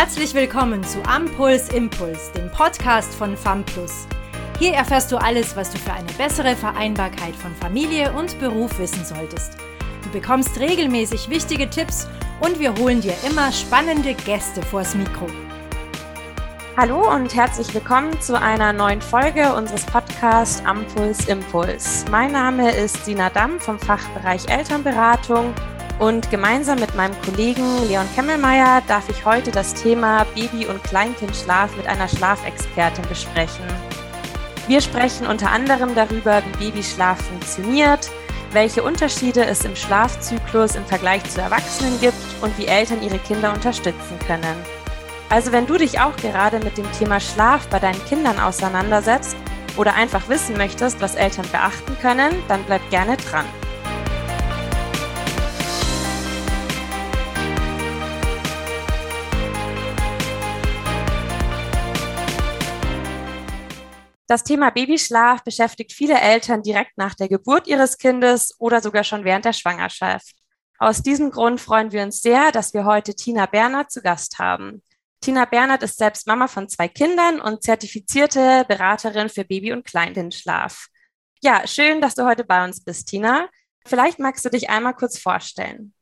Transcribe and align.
Herzlich 0.00 0.32
willkommen 0.32 0.84
zu 0.84 1.02
Ampuls 1.08 1.70
Impuls, 1.70 2.30
dem 2.30 2.48
Podcast 2.52 3.12
von 3.16 3.36
FAMPLUS. 3.36 4.06
Hier 4.60 4.74
erfährst 4.74 5.10
du 5.10 5.16
alles, 5.16 5.56
was 5.56 5.72
du 5.72 5.78
für 5.78 5.92
eine 5.92 6.12
bessere 6.12 6.54
Vereinbarkeit 6.54 7.34
von 7.34 7.52
Familie 7.56 8.12
und 8.12 8.38
Beruf 8.38 8.78
wissen 8.78 9.04
solltest. 9.04 9.56
Du 10.04 10.10
bekommst 10.10 10.56
regelmäßig 10.60 11.28
wichtige 11.28 11.68
Tipps 11.68 12.06
und 12.38 12.60
wir 12.60 12.76
holen 12.76 13.00
dir 13.00 13.14
immer 13.28 13.50
spannende 13.50 14.14
Gäste 14.14 14.62
vors 14.62 14.94
Mikro. 14.94 15.26
Hallo 16.76 17.12
und 17.12 17.34
herzlich 17.34 17.74
willkommen 17.74 18.20
zu 18.20 18.40
einer 18.40 18.72
neuen 18.72 19.02
Folge 19.02 19.52
unseres 19.52 19.84
Podcasts 19.84 20.64
Ampuls 20.64 21.26
Impuls. 21.26 22.04
Mein 22.08 22.30
Name 22.30 22.70
ist 22.70 23.04
Sina 23.04 23.30
Damm 23.30 23.58
vom 23.58 23.80
Fachbereich 23.80 24.48
Elternberatung 24.48 25.52
und 25.98 26.30
gemeinsam 26.30 26.78
mit 26.78 26.94
meinem 26.94 27.14
Kollegen 27.22 27.86
Leon 27.88 28.06
Kemmelmeier 28.14 28.82
darf 28.86 29.08
ich 29.08 29.24
heute 29.24 29.50
das 29.50 29.74
Thema 29.74 30.24
Baby- 30.34 30.66
und 30.66 30.82
Kleinkindschlaf 30.84 31.76
mit 31.76 31.86
einer 31.86 32.08
Schlafexpertin 32.08 33.06
besprechen. 33.08 33.64
Wir 34.68 34.80
sprechen 34.80 35.26
unter 35.26 35.50
anderem 35.50 35.94
darüber, 35.94 36.42
wie 36.44 36.70
Babyschlaf 36.70 37.18
funktioniert, 37.22 38.10
welche 38.52 38.82
Unterschiede 38.82 39.44
es 39.44 39.64
im 39.64 39.74
Schlafzyklus 39.74 40.76
im 40.76 40.84
Vergleich 40.86 41.24
zu 41.24 41.40
Erwachsenen 41.40 41.98
gibt 42.00 42.14
und 42.42 42.56
wie 42.58 42.66
Eltern 42.66 43.02
ihre 43.02 43.18
Kinder 43.18 43.52
unterstützen 43.52 44.18
können. 44.26 44.56
Also 45.30 45.52
wenn 45.52 45.66
du 45.66 45.76
dich 45.76 46.00
auch 46.00 46.16
gerade 46.16 46.58
mit 46.60 46.78
dem 46.78 46.90
Thema 46.92 47.20
Schlaf 47.20 47.66
bei 47.68 47.78
deinen 47.78 48.02
Kindern 48.06 48.38
auseinandersetzt 48.38 49.36
oder 49.76 49.94
einfach 49.94 50.28
wissen 50.28 50.56
möchtest, 50.56 51.00
was 51.00 51.14
Eltern 51.14 51.46
beachten 51.50 51.96
können, 52.00 52.32
dann 52.48 52.62
bleib 52.64 52.88
gerne 52.90 53.16
dran. 53.16 53.44
Das 64.28 64.44
Thema 64.44 64.68
Babyschlaf 64.68 65.42
beschäftigt 65.42 65.94
viele 65.94 66.20
Eltern 66.20 66.62
direkt 66.62 66.98
nach 66.98 67.14
der 67.14 67.30
Geburt 67.30 67.66
ihres 67.66 67.96
Kindes 67.96 68.54
oder 68.58 68.82
sogar 68.82 69.02
schon 69.02 69.24
während 69.24 69.46
der 69.46 69.54
Schwangerschaft. 69.54 70.34
Aus 70.78 71.02
diesem 71.02 71.30
Grund 71.30 71.62
freuen 71.62 71.92
wir 71.92 72.02
uns 72.02 72.20
sehr, 72.20 72.52
dass 72.52 72.74
wir 72.74 72.84
heute 72.84 73.14
Tina 73.14 73.46
Bernhard 73.46 73.90
zu 73.90 74.02
Gast 74.02 74.38
haben. 74.38 74.82
Tina 75.22 75.46
Bernhard 75.46 75.82
ist 75.82 75.96
selbst 75.96 76.26
Mama 76.26 76.46
von 76.46 76.68
zwei 76.68 76.88
Kindern 76.88 77.40
und 77.40 77.62
zertifizierte 77.62 78.66
Beraterin 78.68 79.30
für 79.30 79.44
Baby- 79.44 79.72
und 79.72 79.86
Kleinkindschlaf. 79.86 80.88
Ja, 81.40 81.66
schön, 81.66 82.02
dass 82.02 82.14
du 82.14 82.26
heute 82.26 82.44
bei 82.44 82.62
uns 82.62 82.84
bist, 82.84 83.08
Tina. 83.08 83.48
Vielleicht 83.86 84.18
magst 84.18 84.44
du 84.44 84.50
dich 84.50 84.68
einmal 84.68 84.92
kurz 84.94 85.18
vorstellen. 85.18 85.94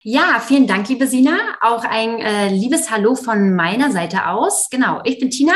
Ja, 0.00 0.40
vielen 0.40 0.66
Dank, 0.66 0.88
liebe 0.88 1.06
Sina. 1.06 1.58
Auch 1.60 1.84
ein 1.84 2.18
äh, 2.18 2.48
liebes 2.48 2.90
Hallo 2.90 3.14
von 3.14 3.54
meiner 3.54 3.92
Seite 3.92 4.26
aus. 4.28 4.70
Genau, 4.70 5.02
ich 5.04 5.18
bin 5.18 5.28
Tina 5.28 5.54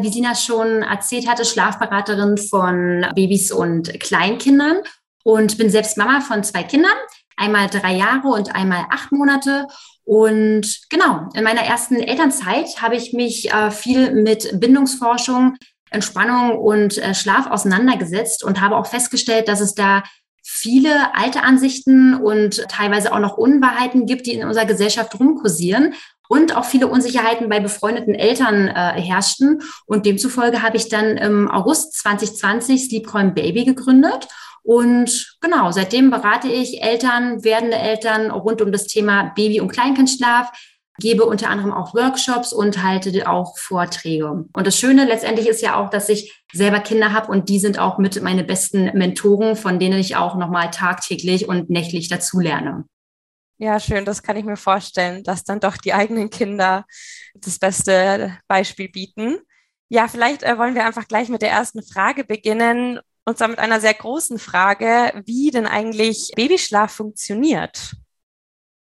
wie 0.00 0.10
Sina 0.10 0.34
schon 0.34 0.82
erzählt 0.82 1.28
hatte, 1.28 1.44
Schlafberaterin 1.44 2.36
von 2.36 3.06
Babys 3.14 3.52
und 3.52 4.00
Kleinkindern 4.00 4.78
und 5.22 5.56
bin 5.56 5.70
selbst 5.70 5.96
Mama 5.96 6.20
von 6.20 6.42
zwei 6.42 6.64
Kindern, 6.64 6.96
einmal 7.36 7.68
drei 7.68 7.94
Jahre 7.94 8.28
und 8.28 8.54
einmal 8.54 8.86
acht 8.90 9.12
Monate. 9.12 9.68
Und 10.04 10.80
genau, 10.90 11.28
in 11.34 11.44
meiner 11.44 11.62
ersten 11.62 11.96
Elternzeit 11.96 12.82
habe 12.82 12.96
ich 12.96 13.12
mich 13.12 13.52
äh, 13.52 13.70
viel 13.70 14.12
mit 14.12 14.60
Bindungsforschung, 14.60 15.56
Entspannung 15.90 16.58
und 16.58 16.98
äh, 16.98 17.14
Schlaf 17.14 17.46
auseinandergesetzt 17.46 18.42
und 18.42 18.60
habe 18.60 18.76
auch 18.76 18.86
festgestellt, 18.86 19.46
dass 19.46 19.60
es 19.60 19.74
da 19.74 20.02
viele 20.42 21.14
alte 21.14 21.42
Ansichten 21.42 22.14
und 22.14 22.66
teilweise 22.68 23.12
auch 23.12 23.20
noch 23.20 23.38
Unwahrheiten 23.38 24.06
gibt, 24.06 24.26
die 24.26 24.34
in 24.34 24.46
unserer 24.46 24.66
Gesellschaft 24.66 25.18
rumkursieren 25.18 25.94
und 26.28 26.56
auch 26.56 26.64
viele 26.64 26.88
Unsicherheiten 26.88 27.48
bei 27.48 27.60
befreundeten 27.60 28.14
Eltern 28.14 28.68
äh, 28.68 29.00
herrschten. 29.00 29.62
Und 29.86 30.06
demzufolge 30.06 30.62
habe 30.62 30.76
ich 30.76 30.88
dann 30.88 31.16
im 31.16 31.50
August 31.50 31.94
2020 31.98 32.86
Sleepcoin 32.86 33.34
Baby 33.34 33.64
gegründet. 33.64 34.28
Und 34.62 35.36
genau, 35.42 35.70
seitdem 35.72 36.10
berate 36.10 36.48
ich 36.48 36.82
Eltern, 36.82 37.44
werdende 37.44 37.76
Eltern 37.76 38.30
rund 38.30 38.62
um 38.62 38.72
das 38.72 38.86
Thema 38.86 39.32
Baby- 39.34 39.60
und 39.60 39.68
Kleinkindschlaf, 39.68 40.50
gebe 40.98 41.24
unter 41.24 41.50
anderem 41.50 41.72
auch 41.72 41.92
Workshops 41.94 42.52
und 42.52 42.82
halte 42.82 43.28
auch 43.28 43.58
Vorträge. 43.58 44.30
Und 44.30 44.66
das 44.66 44.78
Schöne 44.78 45.04
letztendlich 45.04 45.48
ist 45.48 45.60
ja 45.60 45.76
auch, 45.76 45.90
dass 45.90 46.08
ich 46.08 46.44
selber 46.52 46.80
Kinder 46.80 47.12
habe 47.12 47.30
und 47.30 47.48
die 47.48 47.58
sind 47.58 47.78
auch 47.78 47.98
mit 47.98 48.22
meine 48.22 48.44
besten 48.44 48.96
Mentoren, 48.96 49.56
von 49.56 49.78
denen 49.78 49.98
ich 49.98 50.16
auch 50.16 50.36
nochmal 50.36 50.70
tagtäglich 50.70 51.48
und 51.48 51.68
nächtlich 51.68 52.08
dazulerne. 52.08 52.84
Ja, 53.64 53.80
schön, 53.80 54.04
das 54.04 54.22
kann 54.22 54.36
ich 54.36 54.44
mir 54.44 54.58
vorstellen, 54.58 55.24
dass 55.24 55.42
dann 55.42 55.58
doch 55.58 55.78
die 55.78 55.94
eigenen 55.94 56.28
Kinder 56.28 56.84
das 57.32 57.58
beste 57.58 58.36
Beispiel 58.46 58.90
bieten. 58.90 59.38
Ja, 59.88 60.06
vielleicht 60.06 60.42
äh, 60.42 60.58
wollen 60.58 60.74
wir 60.74 60.84
einfach 60.84 61.08
gleich 61.08 61.30
mit 61.30 61.40
der 61.40 61.50
ersten 61.50 61.82
Frage 61.82 62.24
beginnen, 62.24 63.00
und 63.24 63.38
zwar 63.38 63.48
mit 63.48 63.58
einer 63.58 63.80
sehr 63.80 63.94
großen 63.94 64.38
Frage, 64.38 65.22
wie 65.24 65.50
denn 65.50 65.66
eigentlich 65.66 66.32
Babyschlaf 66.36 66.92
funktioniert. 66.92 67.94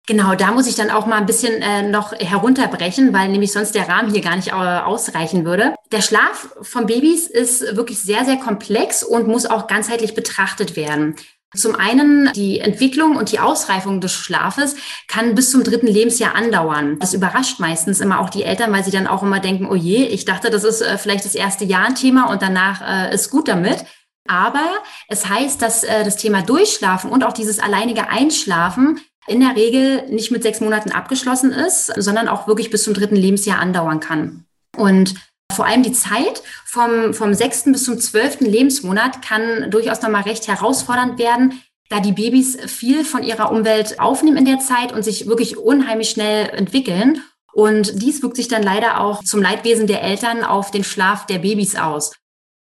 Genau, 0.07 0.33
da 0.35 0.53
muss 0.53 0.65
ich 0.65 0.75
dann 0.75 0.91
auch 0.91 1.05
mal 1.05 1.17
ein 1.17 1.25
bisschen 1.25 1.61
äh, 1.61 1.81
noch 1.81 2.13
herunterbrechen, 2.13 3.11
weil 3.11 3.27
nämlich 3.27 3.51
sonst 3.51 3.75
der 3.75 3.89
Rahmen 3.89 4.13
hier 4.13 4.21
gar 4.21 4.37
nicht 4.37 4.47
äh, 4.47 4.51
ausreichen 4.53 5.43
würde. 5.43 5.75
Der 5.91 6.01
Schlaf 6.01 6.55
von 6.61 6.85
Babys 6.85 7.27
ist 7.27 7.75
wirklich 7.75 7.99
sehr, 7.99 8.23
sehr 8.23 8.37
komplex 8.37 9.03
und 9.03 9.27
muss 9.27 9.45
auch 9.45 9.67
ganzheitlich 9.67 10.15
betrachtet 10.15 10.77
werden. 10.77 11.17
Zum 11.55 11.75
einen 11.75 12.31
die 12.33 12.59
Entwicklung 12.59 13.15
und 13.15 13.31
die 13.31 13.39
Ausreifung 13.39 14.01
des 14.01 14.13
Schlafes 14.13 14.75
kann 15.07 15.33
bis 15.33 15.49
zum 15.49 15.63
dritten 15.63 15.87
Lebensjahr 15.87 16.35
andauern. 16.35 16.99
Das 16.99 17.15
überrascht 17.15 17.59
meistens 17.59 17.99
immer 18.01 18.19
auch 18.19 18.29
die 18.29 18.43
Eltern, 18.43 18.71
weil 18.71 18.83
sie 18.83 18.91
dann 18.91 19.07
auch 19.07 19.23
immer 19.23 19.39
denken, 19.39 19.67
oh 19.67 19.75
je, 19.75 20.05
ich 20.05 20.25
dachte, 20.25 20.51
das 20.51 20.63
ist 20.63 20.81
äh, 20.81 20.97
vielleicht 20.99 21.25
das 21.25 21.33
erste 21.33 21.65
Jahr 21.65 21.85
ein 21.85 21.95
Thema 21.95 22.29
und 22.29 22.43
danach 22.43 22.81
äh, 22.81 23.13
ist 23.15 23.31
gut 23.31 23.47
damit. 23.47 23.83
Aber 24.27 24.77
es 25.07 25.27
heißt, 25.27 25.59
dass 25.59 25.83
äh, 25.83 26.03
das 26.03 26.17
Thema 26.17 26.43
Durchschlafen 26.43 27.09
und 27.09 27.23
auch 27.23 27.33
dieses 27.33 27.57
alleinige 27.57 28.09
Einschlafen 28.09 28.99
in 29.25 29.39
der 29.39 29.55
Regel 29.55 30.07
nicht 30.09 30.29
mit 30.29 30.43
sechs 30.43 30.61
Monaten 30.61 30.91
abgeschlossen 30.91 31.51
ist, 31.51 31.87
sondern 31.97 32.27
auch 32.27 32.47
wirklich 32.47 32.69
bis 32.69 32.83
zum 32.83 32.93
dritten 32.93 33.15
Lebensjahr 33.15 33.59
andauern 33.59 33.99
kann. 33.99 34.45
Und 34.77 35.15
vor 35.51 35.65
allem 35.65 35.83
die 35.83 35.91
Zeit 35.91 36.41
vom, 36.65 37.13
vom 37.13 37.33
sechsten 37.33 37.71
bis 37.71 37.83
zum 37.83 37.99
zwölften 37.99 38.45
Lebensmonat 38.45 39.21
kann 39.21 39.69
durchaus 39.69 40.01
nochmal 40.01 40.23
recht 40.23 40.47
herausfordernd 40.47 41.19
werden, 41.19 41.61
da 41.89 41.99
die 41.99 42.11
Babys 42.11 42.57
viel 42.67 43.03
von 43.03 43.23
ihrer 43.23 43.51
Umwelt 43.51 43.99
aufnehmen 43.99 44.37
in 44.37 44.45
der 44.45 44.59
Zeit 44.59 44.93
und 44.93 45.03
sich 45.03 45.27
wirklich 45.27 45.57
unheimlich 45.57 46.11
schnell 46.11 46.49
entwickeln. 46.49 47.23
Und 47.51 48.01
dies 48.01 48.21
wirkt 48.21 48.37
sich 48.37 48.47
dann 48.47 48.63
leider 48.63 49.01
auch 49.01 49.23
zum 49.23 49.41
Leidwesen 49.41 49.87
der 49.87 50.03
Eltern 50.03 50.43
auf 50.43 50.71
den 50.71 50.83
Schlaf 50.83 51.25
der 51.25 51.39
Babys 51.39 51.75
aus. 51.75 52.13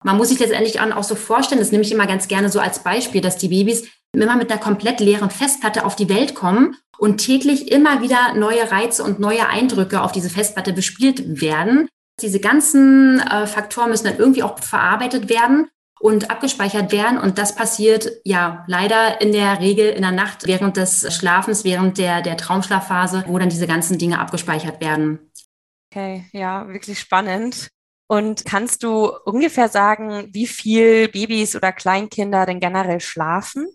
Man 0.04 0.18
muss 0.18 0.28
sich 0.28 0.38
letztendlich 0.38 0.80
auch 0.80 1.02
so 1.02 1.14
vorstellen, 1.14 1.60
das 1.60 1.72
nehme 1.72 1.82
ich 1.82 1.90
immer 1.90 2.06
ganz 2.06 2.28
gerne 2.28 2.50
so 2.50 2.60
als 2.60 2.80
Beispiel, 2.80 3.22
dass 3.22 3.38
die 3.38 3.48
Babys 3.48 3.84
immer 4.12 4.36
mit 4.36 4.50
einer 4.50 4.60
komplett 4.60 5.00
leeren 5.00 5.30
Festplatte 5.30 5.84
auf 5.84 5.96
die 5.96 6.08
Welt 6.08 6.34
kommen 6.34 6.76
und 6.98 7.18
täglich 7.18 7.72
immer 7.72 8.02
wieder 8.02 8.34
neue 8.34 8.70
Reize 8.70 9.02
und 9.02 9.18
neue 9.18 9.48
Eindrücke 9.48 10.02
auf 10.02 10.12
diese 10.12 10.30
Festplatte 10.30 10.72
bespielt 10.72 11.40
werden. 11.40 11.88
Diese 12.22 12.40
ganzen 12.40 13.20
äh, 13.20 13.46
Faktoren 13.46 13.90
müssen 13.90 14.06
dann 14.06 14.18
irgendwie 14.18 14.42
auch 14.42 14.58
verarbeitet 14.58 15.28
werden 15.28 15.68
und 16.00 16.30
abgespeichert 16.30 16.92
werden. 16.92 17.18
Und 17.18 17.38
das 17.38 17.54
passiert 17.54 18.10
ja 18.24 18.64
leider 18.68 19.20
in 19.20 19.32
der 19.32 19.60
Regel 19.60 19.90
in 19.90 20.02
der 20.02 20.12
Nacht 20.12 20.46
während 20.46 20.76
des 20.76 21.14
Schlafens, 21.14 21.64
während 21.64 21.98
der, 21.98 22.22
der 22.22 22.36
Traumschlafphase, 22.36 23.24
wo 23.26 23.38
dann 23.38 23.50
diese 23.50 23.66
ganzen 23.66 23.98
Dinge 23.98 24.18
abgespeichert 24.18 24.80
werden. 24.80 25.30
Okay, 25.90 26.26
ja, 26.32 26.68
wirklich 26.68 26.98
spannend. 26.98 27.68
Und 28.08 28.44
kannst 28.44 28.82
du 28.82 29.10
ungefähr 29.24 29.68
sagen, 29.68 30.28
wie 30.32 30.46
viel 30.46 31.08
Babys 31.08 31.56
oder 31.56 31.72
Kleinkinder 31.72 32.46
denn 32.46 32.60
generell 32.60 33.00
schlafen? 33.00 33.66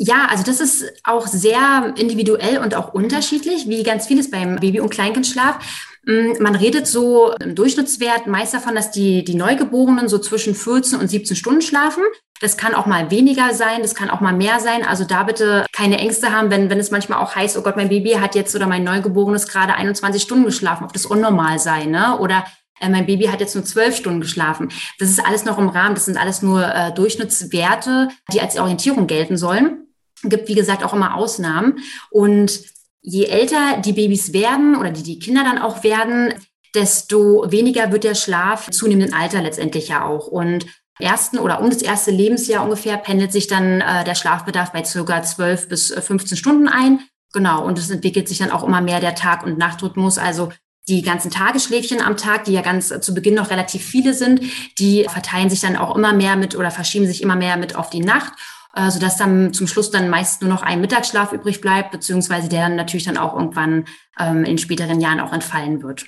Ja, 0.00 0.26
also 0.28 0.42
das 0.42 0.60
ist 0.60 0.84
auch 1.04 1.28
sehr 1.28 1.94
individuell 1.96 2.58
und 2.58 2.74
auch 2.74 2.92
unterschiedlich, 2.92 3.68
wie 3.68 3.84
ganz 3.84 4.06
vieles 4.06 4.30
beim 4.30 4.56
Baby- 4.56 4.80
und 4.80 4.90
Kleinkindschlaf. 4.90 5.91
Mm, 6.04 6.32
man 6.40 6.56
redet 6.56 6.86
so 6.86 7.32
im 7.40 7.54
Durchschnittswert 7.54 8.26
meist 8.26 8.54
davon, 8.54 8.74
dass 8.74 8.90
die, 8.90 9.24
die 9.24 9.34
Neugeborenen 9.34 10.08
so 10.08 10.18
zwischen 10.18 10.54
14 10.54 10.98
und 10.98 11.08
17 11.08 11.36
Stunden 11.36 11.62
schlafen. 11.62 12.02
Das 12.40 12.56
kann 12.56 12.74
auch 12.74 12.86
mal 12.86 13.10
weniger 13.12 13.54
sein, 13.54 13.82
das 13.82 13.94
kann 13.94 14.10
auch 14.10 14.20
mal 14.20 14.32
mehr 14.32 14.58
sein. 14.58 14.84
Also 14.84 15.04
da 15.04 15.22
bitte 15.22 15.64
keine 15.72 15.98
Ängste 15.98 16.32
haben, 16.32 16.50
wenn, 16.50 16.70
wenn 16.70 16.80
es 16.80 16.90
manchmal 16.90 17.20
auch 17.20 17.36
heißt, 17.36 17.56
oh 17.56 17.62
Gott, 17.62 17.76
mein 17.76 17.88
Baby 17.88 18.12
hat 18.14 18.34
jetzt 18.34 18.56
oder 18.56 18.66
mein 18.66 18.82
Neugeborenes 18.82 19.46
gerade 19.46 19.74
21 19.74 20.22
Stunden 20.22 20.44
geschlafen, 20.44 20.84
ob 20.84 20.92
das 20.92 21.06
unnormal 21.06 21.60
sei, 21.60 21.84
ne? 21.84 22.18
Oder 22.18 22.44
äh, 22.80 22.88
mein 22.88 23.06
Baby 23.06 23.26
hat 23.26 23.40
jetzt 23.40 23.54
nur 23.54 23.64
zwölf 23.64 23.96
Stunden 23.96 24.20
geschlafen. 24.20 24.70
Das 24.98 25.08
ist 25.08 25.24
alles 25.24 25.44
noch 25.44 25.56
im 25.58 25.68
Rahmen, 25.68 25.94
das 25.94 26.06
sind 26.06 26.16
alles 26.16 26.42
nur 26.42 26.66
äh, 26.66 26.92
Durchschnittswerte, 26.92 28.08
die 28.32 28.40
als 28.40 28.58
Orientierung 28.58 29.06
gelten 29.06 29.36
sollen. 29.36 29.86
Gibt, 30.24 30.48
wie 30.48 30.54
gesagt, 30.54 30.82
auch 30.82 30.94
immer 30.94 31.14
Ausnahmen. 31.14 31.78
Und 32.10 32.60
je 33.02 33.26
älter 33.26 33.80
die 33.84 33.92
Babys 33.92 34.32
werden 34.32 34.76
oder 34.76 34.90
die, 34.90 35.02
die 35.02 35.18
Kinder 35.18 35.44
dann 35.44 35.58
auch 35.58 35.84
werden, 35.84 36.34
desto 36.74 37.50
weniger 37.50 37.92
wird 37.92 38.04
der 38.04 38.14
Schlaf 38.14 38.70
zunehmenden 38.70 39.12
Alter 39.12 39.42
letztendlich 39.42 39.88
ja 39.88 40.06
auch. 40.06 40.26
Und 40.26 40.66
ersten 40.98 41.38
oder 41.38 41.60
um 41.60 41.68
das 41.68 41.82
erste 41.82 42.10
Lebensjahr 42.10 42.64
ungefähr 42.64 42.96
pendelt 42.96 43.32
sich 43.32 43.46
dann 43.46 43.80
äh, 43.80 44.04
der 44.04 44.14
Schlafbedarf 44.14 44.72
bei 44.72 44.84
circa 44.84 45.22
12 45.22 45.68
bis 45.68 45.92
15 45.92 46.36
Stunden 46.36 46.68
ein. 46.68 47.00
Genau. 47.32 47.64
Und 47.64 47.78
es 47.78 47.90
entwickelt 47.90 48.28
sich 48.28 48.38
dann 48.38 48.50
auch 48.50 48.62
immer 48.62 48.80
mehr 48.80 49.00
der 49.00 49.14
Tag- 49.14 49.44
und 49.44 49.58
Nachtrhythmus. 49.58 50.18
Also 50.18 50.50
die 50.88 51.02
ganzen 51.02 51.30
Tagesschläfchen 51.30 52.00
am 52.00 52.16
Tag, 52.16 52.44
die 52.44 52.52
ja 52.52 52.60
ganz 52.60 52.88
zu 53.00 53.14
Beginn 53.14 53.34
noch 53.34 53.50
relativ 53.50 53.84
viele 53.84 54.14
sind, 54.14 54.42
die 54.78 55.06
verteilen 55.08 55.48
sich 55.48 55.60
dann 55.60 55.76
auch 55.76 55.96
immer 55.96 56.12
mehr 56.12 56.36
mit 56.36 56.56
oder 56.56 56.70
verschieben 56.70 57.06
sich 57.06 57.22
immer 57.22 57.36
mehr 57.36 57.56
mit 57.56 57.76
auf 57.76 57.90
die 57.90 58.00
Nacht, 58.00 58.32
äh, 58.74 58.90
sodass 58.90 59.16
dann 59.16 59.52
zum 59.52 59.66
Schluss 59.66 59.90
dann 59.90 60.08
meist 60.08 60.42
nur 60.42 60.50
noch 60.50 60.62
ein 60.62 60.80
Mittagsschlaf 60.80 61.32
übrig 61.32 61.60
bleibt, 61.60 61.90
beziehungsweise 61.90 62.48
der 62.48 62.62
dann 62.62 62.76
natürlich 62.76 63.04
dann 63.04 63.18
auch 63.18 63.34
irgendwann 63.34 63.86
ähm, 64.18 64.44
in 64.44 64.58
späteren 64.58 65.00
Jahren 65.00 65.20
auch 65.20 65.32
entfallen 65.32 65.82
wird. 65.82 66.06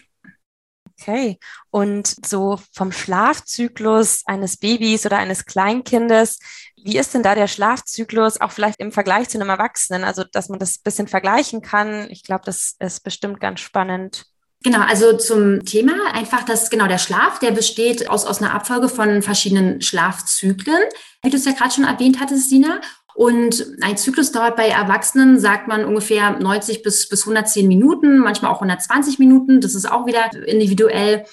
Okay. 1.00 1.38
Und 1.70 2.06
so 2.24 2.58
vom 2.72 2.92
Schlafzyklus 2.92 4.22
eines 4.26 4.56
Babys 4.56 5.04
oder 5.04 5.18
eines 5.18 5.44
Kleinkindes, 5.44 6.38
wie 6.76 6.96
ist 6.96 7.14
denn 7.14 7.22
da 7.22 7.34
der 7.34 7.48
Schlafzyklus 7.48 8.40
auch 8.40 8.52
vielleicht 8.52 8.78
im 8.80 8.92
Vergleich 8.92 9.28
zu 9.28 9.38
einem 9.38 9.48
Erwachsenen? 9.48 10.04
Also, 10.04 10.22
dass 10.24 10.48
man 10.48 10.58
das 10.58 10.76
ein 10.76 10.82
bisschen 10.84 11.08
vergleichen 11.08 11.62
kann. 11.62 12.08
Ich 12.10 12.22
glaube, 12.22 12.44
das 12.44 12.76
ist 12.78 13.02
bestimmt 13.02 13.40
ganz 13.40 13.60
spannend. 13.60 14.26
Genau, 14.64 14.80
also 14.80 15.12
zum 15.12 15.62
Thema 15.66 15.92
einfach, 16.14 16.42
dass 16.42 16.70
genau 16.70 16.86
der 16.86 16.96
Schlaf, 16.96 17.38
der 17.38 17.50
besteht 17.50 18.08
aus, 18.08 18.24
aus 18.24 18.40
einer 18.40 18.54
Abfolge 18.54 18.88
von 18.88 19.20
verschiedenen 19.20 19.82
Schlafzyklen, 19.82 20.82
wie 21.22 21.28
du 21.28 21.36
es 21.36 21.44
ja 21.44 21.52
gerade 21.52 21.70
schon 21.70 21.84
erwähnt 21.84 22.18
hattest, 22.18 22.48
Sina. 22.48 22.80
Und 23.14 23.66
ein 23.82 23.98
Zyklus 23.98 24.32
dauert 24.32 24.56
bei 24.56 24.68
Erwachsenen, 24.68 25.38
sagt 25.38 25.68
man, 25.68 25.84
ungefähr 25.84 26.38
90 26.38 26.82
bis, 26.82 27.10
bis 27.10 27.22
110 27.22 27.68
Minuten, 27.68 28.18
manchmal 28.18 28.50
auch 28.50 28.56
120 28.56 29.18
Minuten. 29.18 29.60
Das 29.60 29.74
ist 29.74 29.88
auch 29.88 30.06
wieder 30.06 30.32
individuell. 30.46 31.26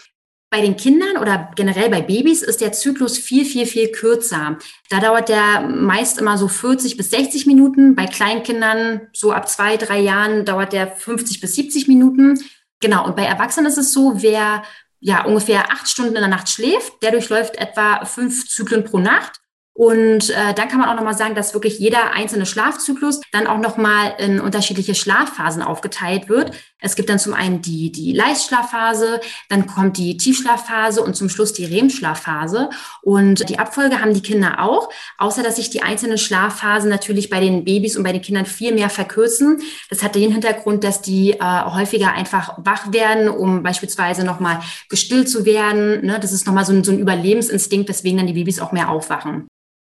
Bei 0.51 0.59
den 0.59 0.75
Kindern 0.75 1.15
oder 1.15 1.51
generell 1.55 1.89
bei 1.89 2.01
Babys 2.01 2.41
ist 2.41 2.59
der 2.59 2.73
Zyklus 2.73 3.17
viel, 3.17 3.45
viel, 3.45 3.65
viel 3.65 3.93
kürzer. 3.93 4.57
Da 4.89 4.99
dauert 4.99 5.29
der 5.29 5.61
meist 5.61 6.19
immer 6.19 6.37
so 6.37 6.49
40 6.49 6.97
bis 6.97 7.09
60 7.11 7.47
Minuten. 7.47 7.95
Bei 7.95 8.07
Kleinkindern, 8.07 9.07
so 9.13 9.31
ab 9.31 9.47
zwei, 9.47 9.77
drei 9.77 10.01
Jahren, 10.01 10.43
dauert 10.43 10.73
der 10.73 10.87
50 10.87 11.39
bis 11.39 11.55
70 11.55 11.87
Minuten. 11.87 12.37
Genau. 12.81 13.05
Und 13.05 13.15
bei 13.15 13.23
Erwachsenen 13.23 13.67
ist 13.67 13.77
es 13.77 13.93
so, 13.93 14.21
wer 14.21 14.63
ja 14.99 15.25
ungefähr 15.25 15.71
acht 15.71 15.89
Stunden 15.89 16.15
in 16.15 16.21
der 16.21 16.29
Nacht 16.29 16.49
schläft, 16.49 17.01
der 17.01 17.11
durchläuft 17.11 17.55
etwa 17.57 18.05
fünf 18.05 18.47
Zyklen 18.49 18.83
pro 18.83 18.99
Nacht. 18.99 19.41
Und 19.73 20.29
äh, 20.29 20.53
dann 20.53 20.67
kann 20.67 20.79
man 20.79 20.89
auch 20.89 20.95
nochmal 20.95 21.17
sagen, 21.17 21.33
dass 21.33 21.53
wirklich 21.53 21.79
jeder 21.79 22.11
einzelne 22.11 22.45
Schlafzyklus 22.45 23.21
dann 23.31 23.47
auch 23.47 23.57
nochmal 23.57 24.13
in 24.19 24.39
unterschiedliche 24.39 24.95
Schlafphasen 24.95 25.63
aufgeteilt 25.63 26.29
wird. 26.29 26.51
Es 26.81 26.95
gibt 26.95 27.09
dann 27.09 27.19
zum 27.19 27.33
einen 27.33 27.61
die, 27.61 27.91
die 27.91 28.11
Leichtschlafphase, 28.11 29.21
dann 29.49 29.67
kommt 29.67 29.97
die 29.97 30.17
Tiefschlafphase 30.17 31.01
und 31.01 31.15
zum 31.15 31.29
Schluss 31.29 31.53
die 31.53 31.65
REM-Schlafphase. 31.65 32.69
Und 33.01 33.47
die 33.49 33.59
Abfolge 33.59 34.01
haben 34.01 34.13
die 34.13 34.21
Kinder 34.21 34.59
auch, 34.59 34.89
außer 35.17 35.43
dass 35.43 35.55
sich 35.55 35.69
die 35.69 35.83
einzelnen 35.83 36.17
Schlafphasen 36.17 36.89
natürlich 36.89 37.29
bei 37.29 37.39
den 37.39 37.63
Babys 37.63 37.95
und 37.95 38.03
bei 38.03 38.11
den 38.11 38.21
Kindern 38.21 38.45
viel 38.45 38.73
mehr 38.73 38.89
verkürzen. 38.89 39.61
Das 39.89 40.03
hat 40.03 40.15
den 40.15 40.31
Hintergrund, 40.31 40.83
dass 40.83 41.01
die 41.01 41.33
äh, 41.33 41.39
häufiger 41.39 42.13
einfach 42.13 42.57
wach 42.57 42.91
werden, 42.91 43.29
um 43.29 43.63
beispielsweise 43.63 44.25
nochmal 44.25 44.59
gestillt 44.89 45.29
zu 45.29 45.45
werden. 45.45 46.05
Ne? 46.05 46.19
Das 46.19 46.33
ist 46.33 46.47
nochmal 46.47 46.65
so 46.65 46.73
ein, 46.73 46.83
so 46.83 46.91
ein 46.91 46.99
Überlebensinstinkt, 46.99 47.87
weswegen 47.89 48.17
dann 48.17 48.27
die 48.27 48.33
Babys 48.33 48.59
auch 48.59 48.71
mehr 48.71 48.89
aufwachen 48.89 49.47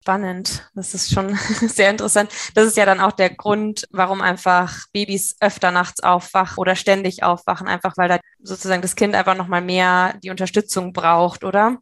spannend. 0.05 0.69
Das 0.75 0.93
ist 0.93 1.15
schon 1.15 1.35
sehr 1.67 1.89
interessant. 1.89 2.31
Das 2.55 2.67
ist 2.67 2.77
ja 2.77 2.85
dann 2.85 3.01
auch 3.01 3.13
der 3.13 3.31
Grund, 3.31 3.87
warum 3.91 4.21
einfach 4.21 4.85
Babys 4.93 5.35
öfter 5.41 5.71
nachts 5.71 6.03
aufwachen 6.03 6.59
oder 6.59 6.77
ständig 6.77 7.23
aufwachen, 7.23 7.67
einfach 7.69 7.97
weil 7.97 8.11
da 8.11 8.19
sozusagen 8.43 8.83
das 8.83 8.97
Kind 8.97 9.15
einfach 9.15 9.35
nochmal 9.35 9.63
mehr 9.63 10.19
die 10.23 10.29
Unterstützung 10.29 10.93
braucht, 10.93 11.43
oder? 11.43 11.79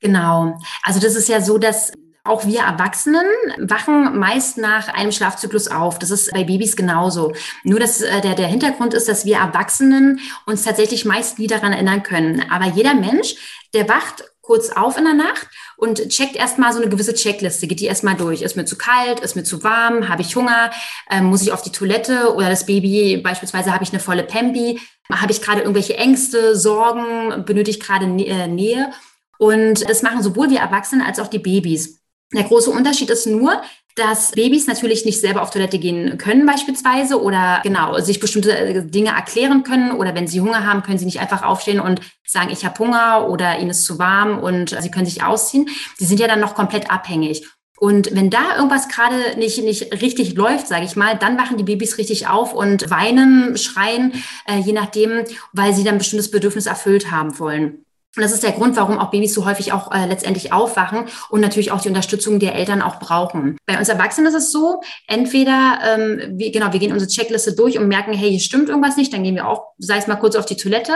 Genau. 0.00 0.58
Also 0.82 0.98
das 0.98 1.14
ist 1.14 1.28
ja 1.28 1.40
so, 1.40 1.56
dass 1.56 1.92
auch 2.24 2.46
wir 2.46 2.62
Erwachsenen 2.62 3.26
wachen 3.58 4.18
meist 4.18 4.58
nach 4.58 4.88
einem 4.88 5.12
Schlafzyklus 5.12 5.68
auf. 5.68 6.00
Das 6.00 6.10
ist 6.10 6.32
bei 6.32 6.42
Babys 6.42 6.74
genauso. 6.74 7.32
Nur 7.62 7.78
dass 7.78 8.00
äh, 8.00 8.22
der, 8.22 8.34
der 8.34 8.48
Hintergrund 8.48 8.92
ist, 8.92 9.08
dass 9.08 9.24
wir 9.24 9.36
Erwachsenen 9.36 10.18
uns 10.46 10.62
tatsächlich 10.62 11.04
meist 11.04 11.38
nie 11.38 11.46
daran 11.46 11.72
erinnern 11.72 12.02
können. 12.02 12.44
Aber 12.50 12.64
jeder 12.64 12.94
Mensch, 12.94 13.36
der 13.72 13.88
wacht 13.88 14.24
kurz 14.44 14.68
auf 14.70 14.98
in 14.98 15.04
der 15.04 15.14
Nacht 15.14 15.48
und 15.76 16.08
checkt 16.08 16.36
erstmal 16.36 16.72
so 16.72 16.80
eine 16.80 16.90
gewisse 16.90 17.14
Checkliste, 17.14 17.66
geht 17.66 17.80
die 17.80 17.86
erstmal 17.86 18.14
durch. 18.14 18.42
Ist 18.42 18.56
mir 18.56 18.66
zu 18.66 18.76
kalt, 18.76 19.20
ist 19.20 19.36
mir 19.36 19.42
zu 19.42 19.64
warm, 19.64 20.08
habe 20.08 20.22
ich 20.22 20.36
Hunger, 20.36 20.70
ähm, 21.10 21.24
muss 21.24 21.42
ich 21.42 21.52
auf 21.52 21.62
die 21.62 21.72
Toilette? 21.72 22.34
Oder 22.34 22.50
das 22.50 22.66
Baby, 22.66 23.16
beispielsweise 23.16 23.72
habe 23.72 23.84
ich 23.84 23.90
eine 23.90 24.00
volle 24.00 24.22
Pampi, 24.22 24.80
habe 25.10 25.32
ich 25.32 25.40
gerade 25.40 25.62
irgendwelche 25.62 25.96
Ängste, 25.96 26.56
Sorgen, 26.56 27.44
benötige 27.44 27.78
ich 27.78 27.80
gerade 27.80 28.04
äh, 28.04 28.46
Nähe. 28.46 28.92
Und 29.38 29.88
das 29.88 30.02
machen 30.02 30.22
sowohl 30.22 30.50
wir 30.50 30.60
Erwachsene 30.60 31.06
als 31.06 31.18
auch 31.18 31.28
die 31.28 31.38
Babys. 31.38 32.03
Der 32.34 32.44
große 32.44 32.70
Unterschied 32.70 33.10
ist 33.10 33.26
nur, 33.26 33.62
dass 33.96 34.32
Babys 34.32 34.66
natürlich 34.66 35.04
nicht 35.04 35.20
selber 35.20 35.42
auf 35.42 35.50
Toilette 35.50 35.78
gehen 35.78 36.18
können 36.18 36.46
beispielsweise 36.46 37.22
oder 37.22 37.60
genau 37.62 38.00
sich 38.00 38.18
bestimmte 38.18 38.56
äh, 38.56 38.84
Dinge 38.84 39.10
erklären 39.10 39.62
können 39.62 39.92
oder 39.92 40.14
wenn 40.14 40.26
sie 40.26 40.40
Hunger 40.40 40.66
haben, 40.66 40.82
können 40.82 40.98
sie 40.98 41.04
nicht 41.04 41.20
einfach 41.20 41.44
aufstehen 41.44 41.78
und 41.78 42.00
sagen, 42.26 42.50
ich 42.50 42.64
habe 42.64 42.78
Hunger 42.78 43.28
oder 43.28 43.58
ihnen 43.58 43.70
ist 43.70 43.84
zu 43.84 43.98
warm 43.98 44.40
und 44.40 44.76
sie 44.80 44.90
können 44.90 45.06
sich 45.06 45.22
ausziehen. 45.22 45.68
Sie 45.96 46.06
sind 46.06 46.18
ja 46.18 46.26
dann 46.26 46.40
noch 46.40 46.54
komplett 46.54 46.90
abhängig. 46.90 47.46
Und 47.78 48.14
wenn 48.14 48.30
da 48.30 48.56
irgendwas 48.56 48.88
gerade 48.88 49.36
nicht, 49.36 49.62
nicht 49.62 50.00
richtig 50.00 50.34
läuft, 50.34 50.68
sage 50.68 50.84
ich 50.84 50.96
mal, 50.96 51.16
dann 51.18 51.38
wachen 51.38 51.56
die 51.56 51.64
Babys 51.64 51.98
richtig 51.98 52.28
auf 52.28 52.54
und 52.54 52.88
weinen, 52.90 53.56
schreien, 53.56 54.12
äh, 54.46 54.58
je 54.58 54.72
nachdem, 54.72 55.24
weil 55.52 55.74
sie 55.74 55.84
dann 55.84 55.98
bestimmtes 55.98 56.30
Bedürfnis 56.30 56.66
erfüllt 56.66 57.10
haben 57.10 57.38
wollen. 57.38 57.83
Und 58.16 58.22
das 58.22 58.32
ist 58.32 58.42
der 58.42 58.52
Grund, 58.52 58.76
warum 58.76 58.98
auch 58.98 59.10
Babys 59.10 59.34
so 59.34 59.44
häufig 59.44 59.72
auch 59.72 59.92
äh, 59.92 60.06
letztendlich 60.06 60.52
aufwachen 60.52 61.06
und 61.30 61.40
natürlich 61.40 61.72
auch 61.72 61.80
die 61.80 61.88
Unterstützung 61.88 62.38
der 62.38 62.54
Eltern 62.54 62.82
auch 62.82 62.98
brauchen. 62.98 63.56
Bei 63.66 63.78
uns 63.78 63.88
Erwachsenen 63.88 64.28
ist 64.28 64.34
es 64.34 64.52
so, 64.52 64.80
entweder, 65.06 65.78
ähm, 65.84 66.38
wir, 66.38 66.52
genau, 66.52 66.72
wir 66.72 66.80
gehen 66.80 66.92
unsere 66.92 67.10
Checkliste 67.10 67.54
durch 67.54 67.78
und 67.78 67.88
merken, 67.88 68.12
hey, 68.12 68.30
hier 68.30 68.40
stimmt 68.40 68.68
irgendwas 68.68 68.96
nicht, 68.96 69.12
dann 69.12 69.24
gehen 69.24 69.34
wir 69.34 69.48
auch, 69.48 69.72
sei 69.78 69.98
es 69.98 70.06
mal 70.06 70.16
kurz 70.16 70.36
auf 70.36 70.46
die 70.46 70.56
Toilette 70.56 70.92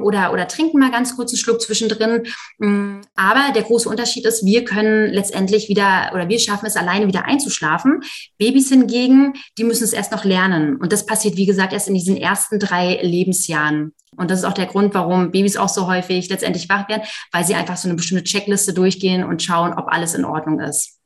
oder, 0.00 0.32
oder 0.32 0.48
trinken 0.48 0.78
mal 0.78 0.90
ganz 0.90 1.16
kurz 1.16 1.32
einen 1.32 1.38
Schluck 1.38 1.60
zwischendrin. 1.60 2.24
Mm, 2.58 3.00
aber 3.14 3.52
der 3.54 3.62
große 3.62 3.88
Unterschied 3.88 4.26
ist, 4.26 4.44
wir 4.44 4.64
können 4.64 5.10
letztendlich 5.12 5.68
wieder 5.68 6.10
oder 6.14 6.28
wir 6.28 6.38
schaffen 6.38 6.66
es 6.66 6.76
alleine 6.76 7.06
wieder 7.06 7.24
einzuschlafen. 7.24 8.02
Babys 8.38 8.68
hingegen, 8.68 9.34
die 9.58 9.64
müssen 9.64 9.84
es 9.84 9.92
erst 9.92 10.12
noch 10.12 10.24
lernen. 10.24 10.76
Und 10.76 10.92
das 10.92 11.06
passiert, 11.06 11.36
wie 11.36 11.46
gesagt, 11.46 11.72
erst 11.72 11.88
in 11.88 11.94
diesen 11.94 12.16
ersten 12.16 12.58
drei 12.58 13.00
Lebensjahren. 13.02 13.92
Und 14.16 14.30
das 14.30 14.40
ist 14.40 14.44
auch 14.44 14.52
der 14.52 14.66
Grund, 14.66 14.94
warum 14.94 15.30
Babys 15.30 15.56
auch 15.56 15.68
so 15.68 15.86
häufig 15.86 16.28
letztendlich 16.28 16.68
wach 16.68 16.88
werden, 16.88 17.02
weil 17.32 17.44
sie 17.44 17.54
einfach 17.54 17.76
so 17.76 17.88
eine 17.88 17.96
bestimmte 17.96 18.24
Checkliste 18.24 18.74
durchgehen 18.74 19.24
und 19.24 19.42
schauen, 19.42 19.72
ob 19.72 19.88
alles 19.88 20.14
in 20.14 20.24
Ordnung 20.24 20.60
ist. 20.60 20.99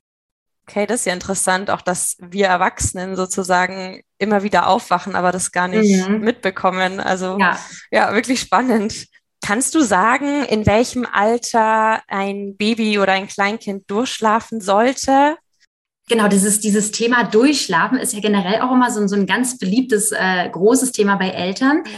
Okay, 0.66 0.86
das 0.86 1.00
ist 1.00 1.06
ja 1.06 1.12
interessant, 1.12 1.70
auch 1.70 1.82
dass 1.82 2.16
wir 2.20 2.46
Erwachsenen 2.46 3.16
sozusagen 3.16 4.02
immer 4.18 4.42
wieder 4.42 4.66
aufwachen, 4.66 5.14
aber 5.14 5.30
das 5.30 5.52
gar 5.52 5.68
nicht 5.68 6.08
mhm. 6.08 6.20
mitbekommen. 6.20 7.00
Also 7.00 7.36
ja. 7.38 7.58
ja, 7.90 8.14
wirklich 8.14 8.40
spannend. 8.40 9.06
Kannst 9.42 9.74
du 9.74 9.80
sagen, 9.80 10.44
in 10.44 10.64
welchem 10.64 11.06
Alter 11.10 12.00
ein 12.08 12.56
Baby 12.56 12.98
oder 12.98 13.12
ein 13.12 13.28
Kleinkind 13.28 13.90
durchschlafen 13.90 14.62
sollte? 14.62 15.36
Genau, 16.08 16.28
dieses, 16.28 16.60
dieses 16.60 16.92
Thema 16.92 17.24
Durchschlafen 17.24 17.98
ist 17.98 18.14
ja 18.14 18.20
generell 18.20 18.60
auch 18.60 18.72
immer 18.72 18.90
so, 18.90 19.06
so 19.06 19.16
ein 19.16 19.26
ganz 19.26 19.58
beliebtes, 19.58 20.12
äh, 20.12 20.48
großes 20.50 20.92
Thema 20.92 21.16
bei 21.16 21.28
Eltern. 21.28 21.82
Ja. 21.86 21.92